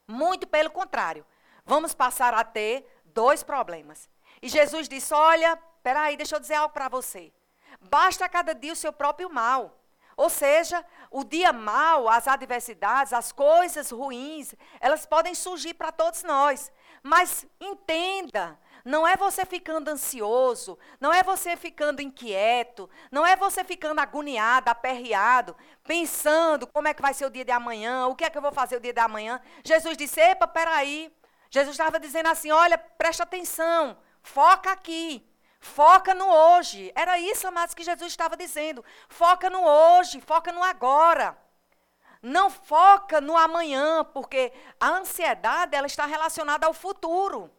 Muito 0.07 0.47
pelo 0.47 0.69
contrário, 0.69 1.25
vamos 1.65 1.93
passar 1.93 2.33
a 2.33 2.43
ter 2.43 2.85
dois 3.05 3.43
problemas. 3.43 4.09
E 4.41 4.49
Jesus 4.49 4.87
disse: 4.87 5.13
Olha, 5.13 5.57
peraí, 5.81 6.15
deixa 6.15 6.35
eu 6.35 6.39
dizer 6.39 6.55
algo 6.55 6.73
para 6.73 6.89
você. 6.89 7.33
Basta 7.81 8.29
cada 8.29 8.53
dia 8.53 8.73
o 8.73 8.75
seu 8.75 8.93
próprio 8.93 9.29
mal. 9.29 9.81
Ou 10.17 10.29
seja, 10.29 10.85
o 11.11 11.25
dia 11.25 11.51
mal, 11.51 12.07
as 12.07 12.25
adversidades, 12.27 13.11
as 13.11 13.33
coisas 13.33 13.91
ruins, 13.91 14.55
elas 14.79 15.05
podem 15.05 15.35
surgir 15.35 15.73
para 15.73 15.91
todos 15.91 16.23
nós. 16.23 16.71
Mas 17.03 17.45
entenda, 17.59 18.57
não 18.85 19.05
é 19.07 19.17
você 19.17 19.43
ficando 19.47 19.89
ansioso, 19.89 20.77
não 21.01 21.11
é 21.11 21.23
você 21.23 21.57
ficando 21.57 22.03
inquieto, 22.03 22.87
não 23.11 23.25
é 23.25 23.35
você 23.35 23.63
ficando 23.63 23.99
agoniado, 23.99 24.69
aperreado, 24.69 25.57
pensando 25.83 26.67
como 26.67 26.87
é 26.87 26.93
que 26.93 27.01
vai 27.01 27.11
ser 27.11 27.25
o 27.25 27.31
dia 27.31 27.43
de 27.43 27.51
amanhã, 27.51 28.05
o 28.05 28.15
que 28.15 28.23
é 28.23 28.29
que 28.29 28.37
eu 28.37 28.43
vou 28.43 28.51
fazer 28.51 28.77
o 28.77 28.79
dia 28.79 28.93
de 28.93 28.99
amanhã. 28.99 29.41
Jesus 29.63 29.97
disse: 29.97 30.21
Epa, 30.21 30.47
peraí. 30.47 31.11
Jesus 31.49 31.73
estava 31.73 31.99
dizendo 31.99 32.29
assim: 32.29 32.51
olha, 32.51 32.77
presta 32.77 33.23
atenção, 33.23 33.97
foca 34.21 34.71
aqui. 34.71 35.27
Foca 35.59 36.13
no 36.13 36.27
hoje. 36.27 36.91
Era 36.93 37.17
isso, 37.17 37.47
amados, 37.47 37.73
que 37.73 37.83
Jesus 37.83 38.11
estava 38.11 38.37
dizendo. 38.37 38.85
Foca 39.09 39.49
no 39.49 39.63
hoje, 39.65 40.21
foca 40.21 40.51
no 40.51 40.63
agora. 40.63 41.35
Não 42.21 42.51
foca 42.51 43.19
no 43.19 43.35
amanhã, 43.35 44.03
porque 44.03 44.53
a 44.79 44.89
ansiedade 44.89 45.75
ela 45.75 45.87
está 45.87 46.05
relacionada 46.05 46.67
ao 46.67 46.73
futuro 46.73 47.51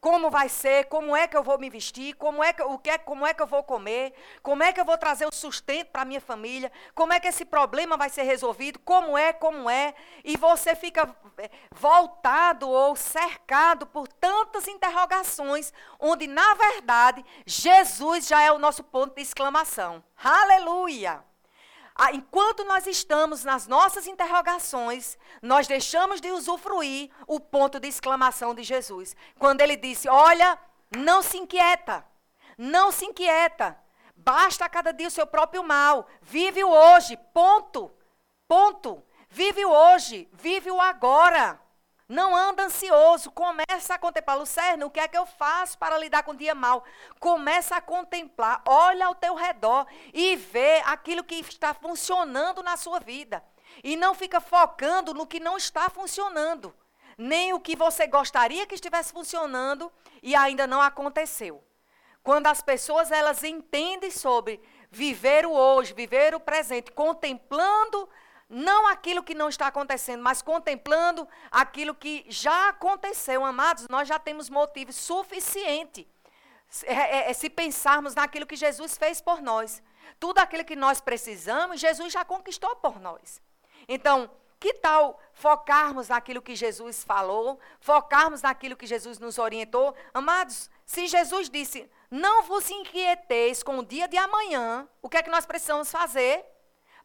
como 0.00 0.30
vai 0.30 0.48
ser, 0.48 0.84
como 0.84 1.14
é 1.14 1.28
que 1.28 1.36
eu 1.36 1.42
vou 1.42 1.58
me 1.58 1.68
vestir, 1.68 2.14
como 2.14 2.42
é 2.42 2.52
que, 2.52 2.62
o 2.62 2.78
que 2.78 2.90
é, 2.90 2.98
como 2.98 3.26
é 3.26 3.34
que 3.34 3.42
eu 3.42 3.46
vou 3.46 3.62
comer, 3.62 4.14
como 4.42 4.62
é 4.62 4.72
que 4.72 4.80
eu 4.80 4.84
vou 4.84 4.96
trazer 4.96 5.26
o 5.26 5.34
sustento 5.34 5.88
para 5.88 6.02
a 6.02 6.04
minha 6.04 6.20
família, 6.20 6.72
como 6.94 7.12
é 7.12 7.20
que 7.20 7.28
esse 7.28 7.44
problema 7.44 7.96
vai 7.96 8.08
ser 8.08 8.22
resolvido, 8.22 8.78
como 8.78 9.16
é, 9.16 9.32
como 9.32 9.68
é, 9.68 9.94
e 10.24 10.36
você 10.36 10.74
fica 10.74 11.14
eh, 11.38 11.50
voltado 11.70 12.68
ou 12.68 12.96
cercado 12.96 13.86
por 13.86 14.08
tantas 14.08 14.66
interrogações, 14.66 15.72
onde 15.98 16.26
na 16.26 16.54
verdade 16.54 17.24
Jesus 17.44 18.26
já 18.26 18.40
é 18.40 18.50
o 18.50 18.58
nosso 18.58 18.82
ponto 18.82 19.14
de 19.14 19.22
exclamação. 19.22 20.02
Aleluia! 20.22 21.29
Ah, 22.02 22.12
enquanto 22.12 22.64
nós 22.64 22.86
estamos 22.86 23.44
nas 23.44 23.66
nossas 23.66 24.06
interrogações, 24.06 25.18
nós 25.42 25.66
deixamos 25.66 26.18
de 26.18 26.30
usufruir 26.30 27.10
o 27.26 27.38
ponto 27.38 27.78
de 27.78 27.88
exclamação 27.88 28.54
de 28.54 28.62
Jesus. 28.62 29.14
Quando 29.38 29.60
ele 29.60 29.76
disse: 29.76 30.08
Olha, 30.08 30.58
não 30.96 31.20
se 31.20 31.36
inquieta, 31.36 32.02
não 32.56 32.90
se 32.90 33.04
inquieta, 33.04 33.78
basta 34.16 34.64
a 34.64 34.68
cada 34.70 34.94
dia 34.94 35.08
o 35.08 35.10
seu 35.10 35.26
próprio 35.26 35.62
mal, 35.62 36.06
vive 36.22 36.64
o 36.64 36.70
hoje, 36.70 37.18
ponto, 37.34 37.92
ponto. 38.48 39.04
Vive 39.28 39.62
o 39.66 39.70
hoje, 39.70 40.26
vive 40.32 40.70
o 40.70 40.80
agora. 40.80 41.60
Não 42.10 42.34
anda 42.34 42.64
ansioso, 42.64 43.30
começa 43.30 43.94
a 43.94 43.98
contemplar. 43.98 44.36
Lucerno, 44.36 44.86
o 44.86 44.90
que 44.90 44.98
é 44.98 45.06
que 45.06 45.16
eu 45.16 45.24
faço 45.24 45.78
para 45.78 45.96
lidar 45.96 46.24
com 46.24 46.32
o 46.32 46.36
dia 46.36 46.56
mal? 46.56 46.84
Começa 47.20 47.76
a 47.76 47.80
contemplar, 47.80 48.60
olha 48.66 49.06
ao 49.06 49.14
teu 49.14 49.36
redor 49.36 49.86
e 50.12 50.34
vê 50.34 50.82
aquilo 50.86 51.22
que 51.22 51.36
está 51.36 51.72
funcionando 51.72 52.64
na 52.64 52.76
sua 52.76 52.98
vida. 52.98 53.40
E 53.84 53.94
não 53.94 54.12
fica 54.12 54.40
focando 54.40 55.14
no 55.14 55.24
que 55.24 55.38
não 55.38 55.56
está 55.56 55.88
funcionando. 55.88 56.74
Nem 57.16 57.52
o 57.52 57.60
que 57.60 57.76
você 57.76 58.08
gostaria 58.08 58.66
que 58.66 58.74
estivesse 58.74 59.12
funcionando 59.12 59.92
e 60.20 60.34
ainda 60.34 60.66
não 60.66 60.82
aconteceu. 60.82 61.62
Quando 62.24 62.48
as 62.48 62.60
pessoas 62.60 63.12
elas 63.12 63.44
entendem 63.44 64.10
sobre 64.10 64.60
viver 64.90 65.46
o 65.46 65.52
hoje, 65.52 65.94
viver 65.94 66.34
o 66.34 66.40
presente, 66.40 66.90
contemplando 66.90 68.08
não 68.50 68.88
aquilo 68.88 69.22
que 69.22 69.32
não 69.32 69.48
está 69.48 69.68
acontecendo, 69.68 70.22
mas 70.22 70.42
contemplando 70.42 71.26
aquilo 71.50 71.94
que 71.94 72.26
já 72.28 72.68
aconteceu. 72.68 73.44
Amados, 73.44 73.86
nós 73.88 74.08
já 74.08 74.18
temos 74.18 74.50
motivo 74.50 74.92
suficiente 74.92 76.06
é, 76.84 76.92
é, 76.94 77.30
é, 77.30 77.32
se 77.32 77.48
pensarmos 77.48 78.14
naquilo 78.14 78.46
que 78.46 78.56
Jesus 78.56 78.96
fez 78.96 79.20
por 79.20 79.40
nós. 79.40 79.82
Tudo 80.18 80.38
aquilo 80.38 80.64
que 80.64 80.76
nós 80.76 81.00
precisamos, 81.00 81.80
Jesus 81.80 82.12
já 82.12 82.24
conquistou 82.24 82.74
por 82.76 83.00
nós. 83.00 83.40
Então, 83.88 84.30
que 84.58 84.74
tal 84.74 85.18
focarmos 85.32 86.08
naquilo 86.08 86.42
que 86.42 86.54
Jesus 86.54 87.02
falou, 87.02 87.58
focarmos 87.80 88.42
naquilo 88.42 88.76
que 88.76 88.86
Jesus 88.86 89.18
nos 89.18 89.38
orientou? 89.38 89.94
Amados, 90.12 90.70
se 90.84 91.06
Jesus 91.06 91.48
disse: 91.48 91.90
Não 92.10 92.42
vos 92.42 92.70
inquieteis 92.70 93.62
com 93.62 93.78
o 93.78 93.84
dia 93.84 94.06
de 94.06 94.16
amanhã, 94.16 94.88
o 95.00 95.08
que 95.08 95.16
é 95.16 95.22
que 95.22 95.30
nós 95.30 95.46
precisamos 95.46 95.90
fazer? 95.90 96.44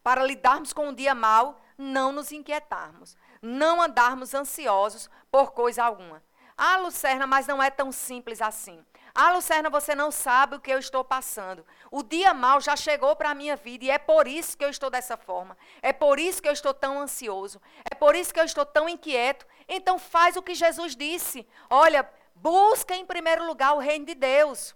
Para 0.06 0.22
lidarmos 0.22 0.72
com 0.72 0.90
o 0.90 0.94
dia 0.94 1.16
mal, 1.16 1.60
não 1.76 2.12
nos 2.12 2.30
inquietarmos, 2.30 3.16
não 3.42 3.82
andarmos 3.82 4.34
ansiosos 4.34 5.10
por 5.32 5.50
coisa 5.50 5.82
alguma. 5.82 6.22
Ah, 6.56 6.76
Lucerna, 6.76 7.26
mas 7.26 7.48
não 7.48 7.60
é 7.60 7.70
tão 7.70 7.90
simples 7.90 8.40
assim. 8.40 8.86
Ah, 9.12 9.32
Lucerna, 9.32 9.68
você 9.68 9.96
não 9.96 10.12
sabe 10.12 10.54
o 10.54 10.60
que 10.60 10.70
eu 10.70 10.78
estou 10.78 11.02
passando. 11.02 11.66
O 11.90 12.04
dia 12.04 12.32
mal 12.32 12.60
já 12.60 12.76
chegou 12.76 13.16
para 13.16 13.30
a 13.30 13.34
minha 13.34 13.56
vida 13.56 13.84
e 13.84 13.90
é 13.90 13.98
por 13.98 14.28
isso 14.28 14.56
que 14.56 14.64
eu 14.64 14.70
estou 14.70 14.90
dessa 14.90 15.16
forma. 15.16 15.58
É 15.82 15.92
por 15.92 16.20
isso 16.20 16.40
que 16.40 16.48
eu 16.48 16.52
estou 16.52 16.72
tão 16.72 17.00
ansioso. 17.00 17.60
É 17.84 17.96
por 17.96 18.14
isso 18.14 18.32
que 18.32 18.38
eu 18.38 18.44
estou 18.44 18.64
tão 18.64 18.88
inquieto. 18.88 19.44
Então 19.68 19.98
faz 19.98 20.36
o 20.36 20.42
que 20.42 20.54
Jesus 20.54 20.94
disse. 20.94 21.44
Olha, 21.68 22.08
busca 22.32 22.94
em 22.94 23.04
primeiro 23.04 23.44
lugar 23.44 23.74
o 23.74 23.80
reino 23.80 24.06
de 24.06 24.14
Deus. 24.14 24.72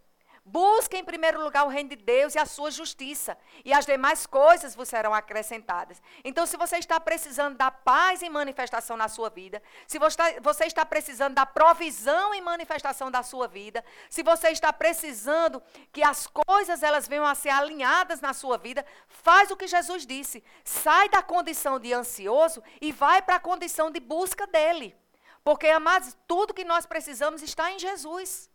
Busque 0.51 0.97
em 0.97 1.05
primeiro 1.05 1.41
lugar 1.41 1.65
o 1.65 1.69
reino 1.69 1.91
de 1.91 1.97
Deus 1.97 2.35
e 2.35 2.39
a 2.39 2.45
sua 2.45 2.73
justiça, 2.73 3.39
e 3.65 3.73
as 3.73 3.87
demais 3.87 4.27
coisas 4.27 4.75
vos 4.75 4.89
serão 4.89 5.15
acrescentadas. 5.15 6.03
Então, 6.25 6.45
se 6.45 6.57
você 6.57 6.77
está 6.79 6.99
precisando 6.99 7.57
da 7.57 7.71
paz 7.71 8.21
em 8.21 8.29
manifestação 8.29 8.97
na 8.97 9.07
sua 9.07 9.31
vida, 9.31 9.63
se 9.87 9.97
você 10.43 10.65
está 10.65 10.85
precisando 10.85 11.35
da 11.35 11.47
provisão 11.47 12.35
em 12.35 12.41
manifestação 12.41 13.13
da 13.13 13.23
sua 13.23 13.47
vida, 13.47 13.85
se 14.09 14.25
você 14.25 14.49
está 14.49 14.73
precisando 14.73 15.63
que 15.93 16.03
as 16.03 16.27
coisas 16.27 16.83
elas 16.83 17.07
venham 17.07 17.27
a 17.27 17.37
ser 17.37 17.51
alinhadas 17.51 18.21
na 18.21 18.33
sua 18.33 18.59
vida, 18.59 18.85
faz 19.07 19.53
o 19.53 19.57
que 19.57 19.69
Jesus 19.69 20.05
disse. 20.05 20.43
Sai 20.65 21.09
da 21.11 21.23
condição 21.23 21.79
de 21.79 21.93
ansioso 21.93 22.61
e 22.81 22.91
vai 22.91 23.23
para 23.23 23.37
a 23.37 23.41
condição 23.41 23.89
de 23.89 24.01
busca 24.01 24.49
dele. 24.49 24.97
Porque, 25.45 25.69
amados, 25.69 26.17
tudo 26.27 26.53
que 26.53 26.65
nós 26.65 26.87
precisamos 26.87 27.41
está 27.41 27.71
em 27.71 27.79
Jesus. 27.79 28.51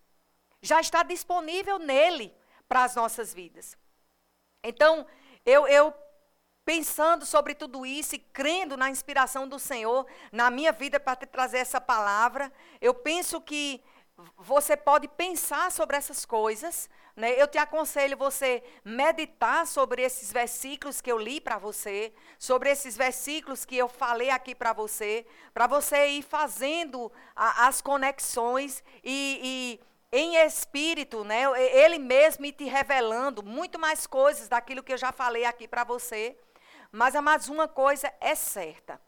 Já 0.66 0.82
está 0.82 1.04
disponível 1.04 1.78
nele 1.78 2.34
para 2.68 2.84
as 2.84 2.96
nossas 2.96 3.32
vidas. 3.32 3.78
Então, 4.64 5.06
eu, 5.46 5.68
eu 5.68 5.94
pensando 6.66 7.24
sobre 7.24 7.54
tudo 7.54 7.86
isso 7.86 8.16
e 8.16 8.20
crendo 8.20 8.76
na 8.76 8.90
inspiração 8.90 9.48
do 9.48 9.60
Senhor 9.60 10.08
na 10.32 10.50
minha 10.50 10.72
vida 10.72 11.00
para 11.00 11.18
te 11.18 11.28
trazer 11.28 11.60
essa 11.60 11.80
palavra, 11.80 12.52
eu 12.82 12.96
penso 12.96 13.40
que 13.40 13.80
você 14.38 14.76
pode 14.76 15.08
pensar 15.08 15.72
sobre 15.72 15.98
essas 15.98 16.26
coisas. 16.26 16.90
Né? 17.16 17.40
Eu 17.40 17.48
te 17.48 17.60
aconselho 17.60 18.18
você 18.18 18.64
meditar 18.84 19.68
sobre 19.68 20.02
esses 20.02 20.34
versículos 20.34 21.00
que 21.00 21.12
eu 21.12 21.20
li 21.20 21.40
para 21.40 21.60
você, 21.60 22.12
sobre 22.40 22.72
esses 22.72 22.98
versículos 22.98 23.66
que 23.66 23.78
eu 23.78 23.88
falei 23.88 24.32
aqui 24.32 24.56
para 24.56 24.74
você, 24.74 25.28
para 25.54 25.68
você 25.68 26.08
ir 26.08 26.24
fazendo 26.24 27.12
a, 27.36 27.68
as 27.68 27.82
conexões 27.82 28.84
e, 29.04 29.78
e 29.80 29.95
em 30.18 30.38
espírito, 30.38 31.26
né? 31.26 31.44
Ele 31.74 32.00
mesmo 32.00 32.50
te 32.50 32.64
revelando 32.64 33.44
muito 33.44 33.78
mais 33.78 34.08
coisas 34.08 34.48
daquilo 34.48 34.82
que 34.82 34.94
eu 34.94 34.98
já 34.98 35.12
falei 35.12 35.44
aqui 35.44 35.68
para 35.68 35.84
você. 35.84 36.38
Mas, 36.90 37.18
amados, 37.18 37.50
uma 37.50 37.68
coisa 37.68 38.12
é 38.22 38.34
certa. 38.34 39.02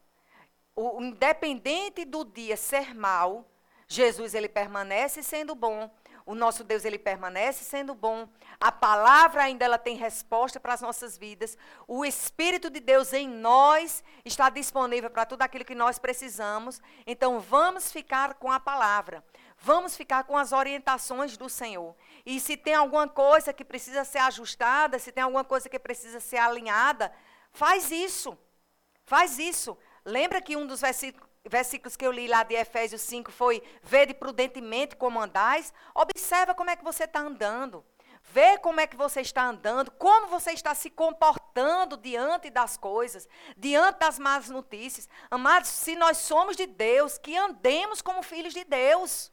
O, 0.76 1.02
independente 1.02 2.04
do 2.04 2.26
dia 2.26 2.58
ser 2.58 2.94
mal, 2.94 3.50
Jesus 3.86 4.34
ele 4.34 4.50
permanece 4.50 5.22
sendo 5.22 5.54
bom. 5.54 5.90
O 6.26 6.34
nosso 6.34 6.62
Deus 6.62 6.84
ele 6.84 6.98
permanece 6.98 7.64
sendo 7.64 7.94
bom. 7.94 8.28
A 8.60 8.70
palavra 8.70 9.44
ainda 9.44 9.64
ela 9.64 9.78
tem 9.78 9.96
resposta 9.96 10.60
para 10.60 10.74
as 10.74 10.82
nossas 10.82 11.16
vidas. 11.16 11.56
O 11.86 12.04
Espírito 12.04 12.68
de 12.68 12.80
Deus 12.80 13.14
em 13.14 13.26
nós 13.26 14.04
está 14.26 14.50
disponível 14.50 15.08
para 15.08 15.24
tudo 15.24 15.40
aquilo 15.40 15.64
que 15.64 15.74
nós 15.74 15.98
precisamos. 15.98 16.82
Então 17.06 17.40
vamos 17.40 17.90
ficar 17.90 18.34
com 18.34 18.52
a 18.52 18.60
palavra. 18.60 19.24
Vamos 19.60 19.96
ficar 19.96 20.24
com 20.24 20.36
as 20.36 20.52
orientações 20.52 21.36
do 21.36 21.48
Senhor. 21.48 21.94
E 22.24 22.38
se 22.40 22.56
tem 22.56 22.74
alguma 22.74 23.08
coisa 23.08 23.52
que 23.52 23.64
precisa 23.64 24.04
ser 24.04 24.18
ajustada, 24.18 24.98
se 24.98 25.12
tem 25.12 25.22
alguma 25.22 25.44
coisa 25.44 25.68
que 25.68 25.78
precisa 25.78 26.20
ser 26.20 26.38
alinhada, 26.38 27.12
Faz 27.52 27.90
isso. 27.90 28.38
Faz 29.04 29.38
isso. 29.38 29.76
Lembra 30.04 30.40
que 30.40 30.56
um 30.56 30.66
dos 30.66 30.80
versículos 31.44 31.96
que 31.96 32.06
eu 32.06 32.12
li 32.12 32.28
lá 32.28 32.42
de 32.42 32.54
Efésios 32.54 33.02
5 33.02 33.32
foi: 33.32 33.62
Vede 33.82 34.14
prudentemente 34.14 34.96
como 34.96 35.20
andais. 35.20 35.72
Observa 35.94 36.54
como 36.54 36.70
é 36.70 36.76
que 36.76 36.84
você 36.84 37.04
está 37.04 37.20
andando. 37.20 37.84
Vê 38.30 38.58
como 38.58 38.78
é 38.78 38.86
que 38.86 38.96
você 38.96 39.22
está 39.22 39.44
andando, 39.44 39.90
como 39.92 40.26
você 40.26 40.50
está 40.50 40.74
se 40.74 40.90
comportando 40.90 41.96
diante 41.96 42.50
das 42.50 42.76
coisas, 42.76 43.26
diante 43.56 44.00
das 44.00 44.18
más 44.18 44.50
notícias. 44.50 45.08
Amados, 45.30 45.70
se 45.70 45.96
nós 45.96 46.18
somos 46.18 46.54
de 46.54 46.66
Deus, 46.66 47.16
que 47.16 47.36
andemos 47.36 48.02
como 48.02 48.22
filhos 48.22 48.52
de 48.52 48.64
Deus. 48.64 49.30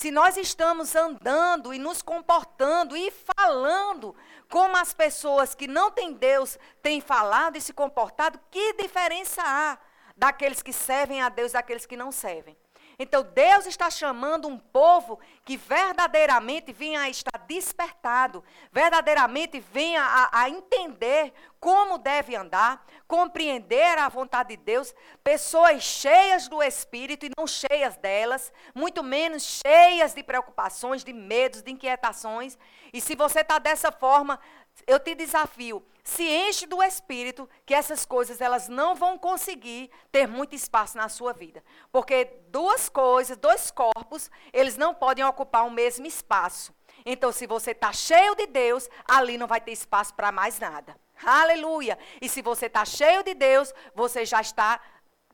Se 0.00 0.10
nós 0.10 0.38
estamos 0.38 0.96
andando 0.96 1.74
e 1.74 1.78
nos 1.78 2.00
comportando 2.00 2.96
e 2.96 3.10
falando 3.10 4.16
como 4.48 4.74
as 4.78 4.94
pessoas 4.94 5.54
que 5.54 5.68
não 5.68 5.90
têm 5.90 6.14
Deus 6.14 6.58
têm 6.80 7.02
falado 7.02 7.58
e 7.58 7.60
se 7.60 7.74
comportado, 7.74 8.40
que 8.50 8.72
diferença 8.72 9.42
há 9.44 9.76
daqueles 10.16 10.62
que 10.62 10.72
servem 10.72 11.20
a 11.20 11.28
Deus 11.28 11.50
e 11.50 11.52
daqueles 11.52 11.84
que 11.84 11.98
não 11.98 12.10
servem? 12.10 12.56
Então 13.02 13.22
Deus 13.22 13.64
está 13.64 13.88
chamando 13.88 14.46
um 14.46 14.58
povo 14.58 15.18
que 15.42 15.56
verdadeiramente 15.56 16.70
venha 16.70 17.00
a 17.00 17.08
estar 17.08 17.38
despertado, 17.48 18.44
verdadeiramente 18.70 19.58
venha 19.58 20.02
a, 20.02 20.42
a, 20.42 20.50
entender 20.50 21.32
como 21.58 21.96
deve 21.96 22.36
andar, 22.36 22.84
compreender 23.08 23.96
a 23.96 24.06
vontade 24.10 24.54
de 24.54 24.62
Deus, 24.62 24.94
pessoas 25.24 25.82
cheias 25.82 26.46
do 26.46 26.62
Espírito 26.62 27.24
e 27.24 27.30
não 27.38 27.46
cheias 27.46 27.96
delas, 27.96 28.52
muito 28.74 29.02
menos 29.02 29.44
cheias 29.44 30.12
de 30.12 30.22
preocupações, 30.22 31.02
de 31.02 31.14
medos, 31.14 31.62
de 31.62 31.72
inquietações. 31.72 32.58
E 32.92 33.00
se 33.00 33.16
você 33.16 33.40
está 33.40 33.58
dessa 33.58 33.90
forma, 33.90 34.38
eu 34.86 34.98
te 34.98 35.14
desafio, 35.14 35.84
se 36.02 36.24
enche 36.24 36.66
do 36.66 36.82
Espírito, 36.82 37.48
que 37.64 37.74
essas 37.74 38.04
coisas 38.04 38.40
elas 38.40 38.68
não 38.68 38.94
vão 38.94 39.18
conseguir 39.18 39.90
ter 40.10 40.26
muito 40.26 40.54
espaço 40.54 40.96
na 40.96 41.08
sua 41.08 41.32
vida. 41.32 41.62
Porque 41.92 42.24
duas 42.48 42.88
coisas, 42.88 43.36
dois 43.36 43.70
corpos, 43.70 44.30
eles 44.52 44.76
não 44.76 44.94
podem 44.94 45.24
ocupar 45.24 45.66
o 45.66 45.70
mesmo 45.70 46.06
espaço. 46.06 46.74
Então, 47.04 47.32
se 47.32 47.46
você 47.46 47.70
está 47.70 47.92
cheio 47.92 48.34
de 48.34 48.46
Deus, 48.46 48.88
ali 49.06 49.38
não 49.38 49.46
vai 49.46 49.60
ter 49.60 49.72
espaço 49.72 50.14
para 50.14 50.32
mais 50.32 50.58
nada. 50.58 50.96
Aleluia! 51.24 51.98
E 52.20 52.28
se 52.28 52.42
você 52.42 52.66
está 52.66 52.84
cheio 52.84 53.22
de 53.22 53.34
Deus, 53.34 53.72
você 53.94 54.24
já 54.24 54.40
está 54.40 54.80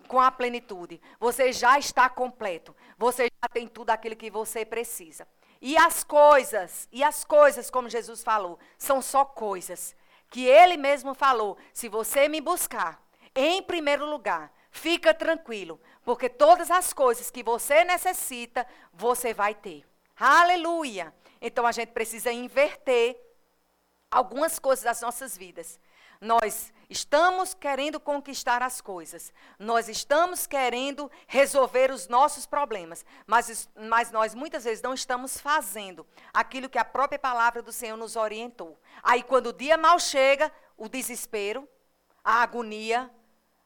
com 0.06 0.20
a 0.20 0.30
plenitude. 0.30 1.00
Você 1.18 1.52
já 1.52 1.78
está 1.78 2.08
completo. 2.08 2.74
Você 2.96 3.24
já 3.24 3.48
tem 3.52 3.66
tudo 3.66 3.90
aquilo 3.90 4.16
que 4.16 4.30
você 4.30 4.64
precisa. 4.64 5.26
E 5.60 5.76
as 5.76 6.04
coisas, 6.04 6.88
e 6.92 7.02
as 7.02 7.24
coisas, 7.24 7.70
como 7.70 7.88
Jesus 7.88 8.22
falou, 8.22 8.58
são 8.78 9.00
só 9.00 9.24
coisas 9.24 9.94
que 10.30 10.44
ele 10.44 10.76
mesmo 10.76 11.14
falou: 11.14 11.56
se 11.72 11.88
você 11.88 12.28
me 12.28 12.40
buscar, 12.40 13.02
em 13.34 13.62
primeiro 13.62 14.06
lugar, 14.06 14.52
fica 14.70 15.14
tranquilo, 15.14 15.80
porque 16.04 16.28
todas 16.28 16.70
as 16.70 16.92
coisas 16.92 17.30
que 17.30 17.42
você 17.42 17.84
necessita, 17.84 18.66
você 18.92 19.32
vai 19.32 19.54
ter. 19.54 19.84
Aleluia! 20.18 21.14
Então 21.40 21.66
a 21.66 21.72
gente 21.72 21.92
precisa 21.92 22.32
inverter 22.32 23.20
algumas 24.10 24.58
coisas 24.58 24.84
das 24.84 25.00
nossas 25.00 25.36
vidas. 25.36 25.78
Nós 26.20 26.72
estamos 26.88 27.54
querendo 27.54 27.98
conquistar 27.98 28.62
as 28.62 28.80
coisas, 28.80 29.32
nós 29.58 29.88
estamos 29.88 30.46
querendo 30.46 31.10
resolver 31.26 31.90
os 31.90 32.08
nossos 32.08 32.46
problemas, 32.46 33.04
mas, 33.26 33.68
mas 33.74 34.10
nós 34.10 34.34
muitas 34.34 34.64
vezes 34.64 34.82
não 34.82 34.94
estamos 34.94 35.38
fazendo 35.38 36.06
aquilo 36.32 36.68
que 36.68 36.78
a 36.78 36.84
própria 36.84 37.18
palavra 37.18 37.62
do 37.62 37.72
Senhor 37.72 37.96
nos 37.96 38.16
orientou. 38.16 38.78
Aí, 39.02 39.22
quando 39.22 39.48
o 39.48 39.52
dia 39.52 39.76
mal 39.76 39.98
chega, 39.98 40.52
o 40.76 40.88
desespero, 40.88 41.68
a 42.22 42.42
agonia, 42.42 43.10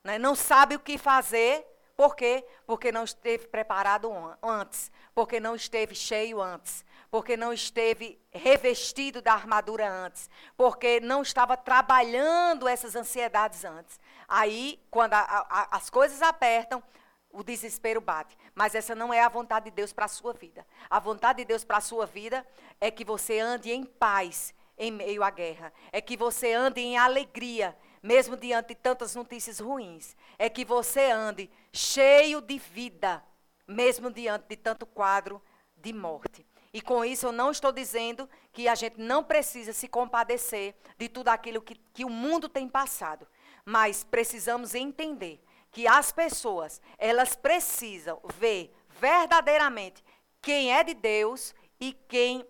né, 0.05 0.19
não 0.19 0.35
sabe 0.35 0.75
o 0.77 0.81
que 0.81 0.97
fazer, 0.97 1.67
por 2.01 2.17
quê? 2.17 2.47
Porque 2.67 2.91
não 2.91 3.05
esteve 3.05 3.47
preparado 3.47 4.11
antes, 4.43 4.91
porque 5.15 5.39
não 5.39 5.55
esteve 5.55 5.95
cheio 5.95 6.41
antes, 6.41 6.83
porque 7.11 7.37
não 7.37 7.53
esteve 7.53 8.19
revestido 8.31 9.21
da 9.21 9.35
armadura 9.35 9.87
antes, 9.87 10.31
porque 10.57 10.99
não 10.99 11.21
estava 11.21 11.59
trabalhando 11.59 12.67
essas 12.67 12.97
ansiedades 12.97 13.67
antes. 13.67 14.01
Aí, 14.27 14.83
quando 14.91 15.13
a, 15.13 15.21
a, 15.21 15.77
as 15.77 15.91
coisas 15.91 16.23
apertam, 16.23 16.83
o 17.31 17.45
desespero 17.45 18.01
bate. 18.01 18.35
Mas 18.55 18.75
essa 18.75 18.95
não 18.95 19.13
é 19.13 19.21
a 19.21 19.29
vontade 19.29 19.67
de 19.67 19.73
Deus 19.73 19.93
para 19.93 20.07
a 20.07 20.09
sua 20.09 20.33
vida. 20.33 20.67
A 20.89 20.99
vontade 20.99 21.41
de 21.41 21.45
Deus 21.45 21.65
para 21.65 21.77
a 21.77 21.83
sua 21.83 22.07
vida 22.07 22.47
é 22.81 22.91
que 22.91 23.05
você 23.05 23.41
ande 23.41 23.71
em 23.73 23.85
paz 23.85 24.55
em 24.79 24.91
meio 24.91 25.23
à 25.23 25.29
guerra, 25.29 25.71
é 25.93 26.01
que 26.01 26.17
você 26.17 26.55
ande 26.55 26.81
em 26.81 26.97
alegria 26.97 27.77
mesmo 28.03 28.37
diante 28.37 28.69
de 28.69 28.75
tantas 28.77 29.15
notícias 29.15 29.59
ruins, 29.59 30.17
é 30.39 30.49
que 30.49 30.65
você 30.65 31.11
ande 31.11 31.51
cheio 31.73 32.41
de 32.41 32.59
vida, 32.59 33.23
mesmo 33.67 34.11
diante 34.11 34.47
de 34.49 34.57
tanto 34.57 34.87
quadro 34.87 35.43
de 35.77 35.93
morte. 35.93 36.47
E 36.73 36.81
com 36.81 37.05
isso 37.05 37.27
eu 37.27 37.33
não 37.33 37.51
estou 37.51 37.73
dizendo 37.73 38.29
que 38.53 38.69
a 38.69 38.75
gente 38.75 39.01
não 39.01 39.25
precisa 39.25 39.73
se 39.73 39.89
compadecer 39.89 40.75
de 40.97 41.09
tudo 41.09 41.29
aquilo 41.29 41.61
que, 41.61 41.75
que 41.93 42.05
o 42.05 42.11
mundo 42.11 42.49
tem 42.49 42.69
passado. 42.69 43.27
Mas 43.65 44.05
precisamos 44.05 44.75
entender 44.75 45.43
que 45.73 45.87
as 45.87 46.13
pessoas, 46.13 46.81
elas 46.97 47.35
precisam 47.35 48.21
ver 48.39 48.73
verdadeiramente 48.89 50.03
quem 50.41 50.73
é 50.73 50.83
de 50.83 50.95
Deus 50.95 51.55
e 51.79 51.93
quem, 52.09 52.47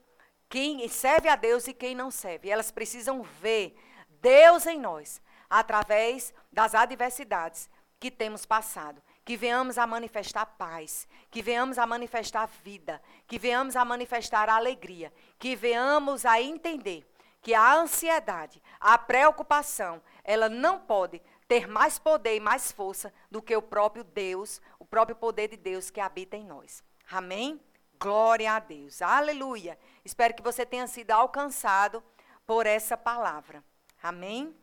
quem 0.48 0.86
serve 0.88 1.28
a 1.28 1.36
Deus 1.36 1.66
e 1.66 1.72
quem 1.72 1.94
não 1.94 2.10
serve. 2.10 2.50
Elas 2.50 2.70
precisam 2.70 3.22
ver 3.22 3.74
Deus 4.20 4.66
em 4.66 4.78
nós 4.78 5.20
através 5.50 6.32
das 6.52 6.74
adversidades 6.74 7.68
que 7.98 8.10
temos 8.10 8.46
passado. 8.46 9.02
Que 9.24 9.36
venhamos 9.36 9.76
a 9.76 9.86
manifestar 9.86 10.46
paz, 10.46 11.06
que 11.30 11.42
venhamos 11.42 11.78
a 11.78 11.86
manifestar 11.86 12.48
vida, 12.64 13.02
que 13.26 13.38
venhamos 13.38 13.76
a 13.76 13.84
manifestar 13.84 14.48
alegria, 14.48 15.12
que 15.38 15.54
venhamos 15.54 16.24
a 16.24 16.40
entender 16.40 17.06
que 17.42 17.54
a 17.54 17.74
ansiedade, 17.74 18.62
a 18.78 18.98
preocupação, 18.98 20.02
ela 20.24 20.48
não 20.48 20.78
pode 20.78 21.22
ter 21.48 21.66
mais 21.66 21.98
poder 21.98 22.36
e 22.36 22.40
mais 22.40 22.70
força 22.70 23.12
do 23.30 23.42
que 23.42 23.56
o 23.56 23.62
próprio 23.62 24.04
Deus, 24.04 24.60
o 24.78 24.84
próprio 24.84 25.16
poder 25.16 25.48
de 25.48 25.56
Deus 25.56 25.90
que 25.90 26.00
habita 26.00 26.36
em 26.36 26.44
nós. 26.44 26.82
Amém? 27.10 27.60
Glória 27.98 28.52
a 28.52 28.58
Deus. 28.58 29.02
Aleluia. 29.02 29.78
Espero 30.04 30.34
que 30.34 30.42
você 30.42 30.64
tenha 30.64 30.86
sido 30.86 31.10
alcançado 31.10 32.02
por 32.46 32.66
essa 32.66 32.96
palavra. 32.96 33.64
Amém? 34.02 34.54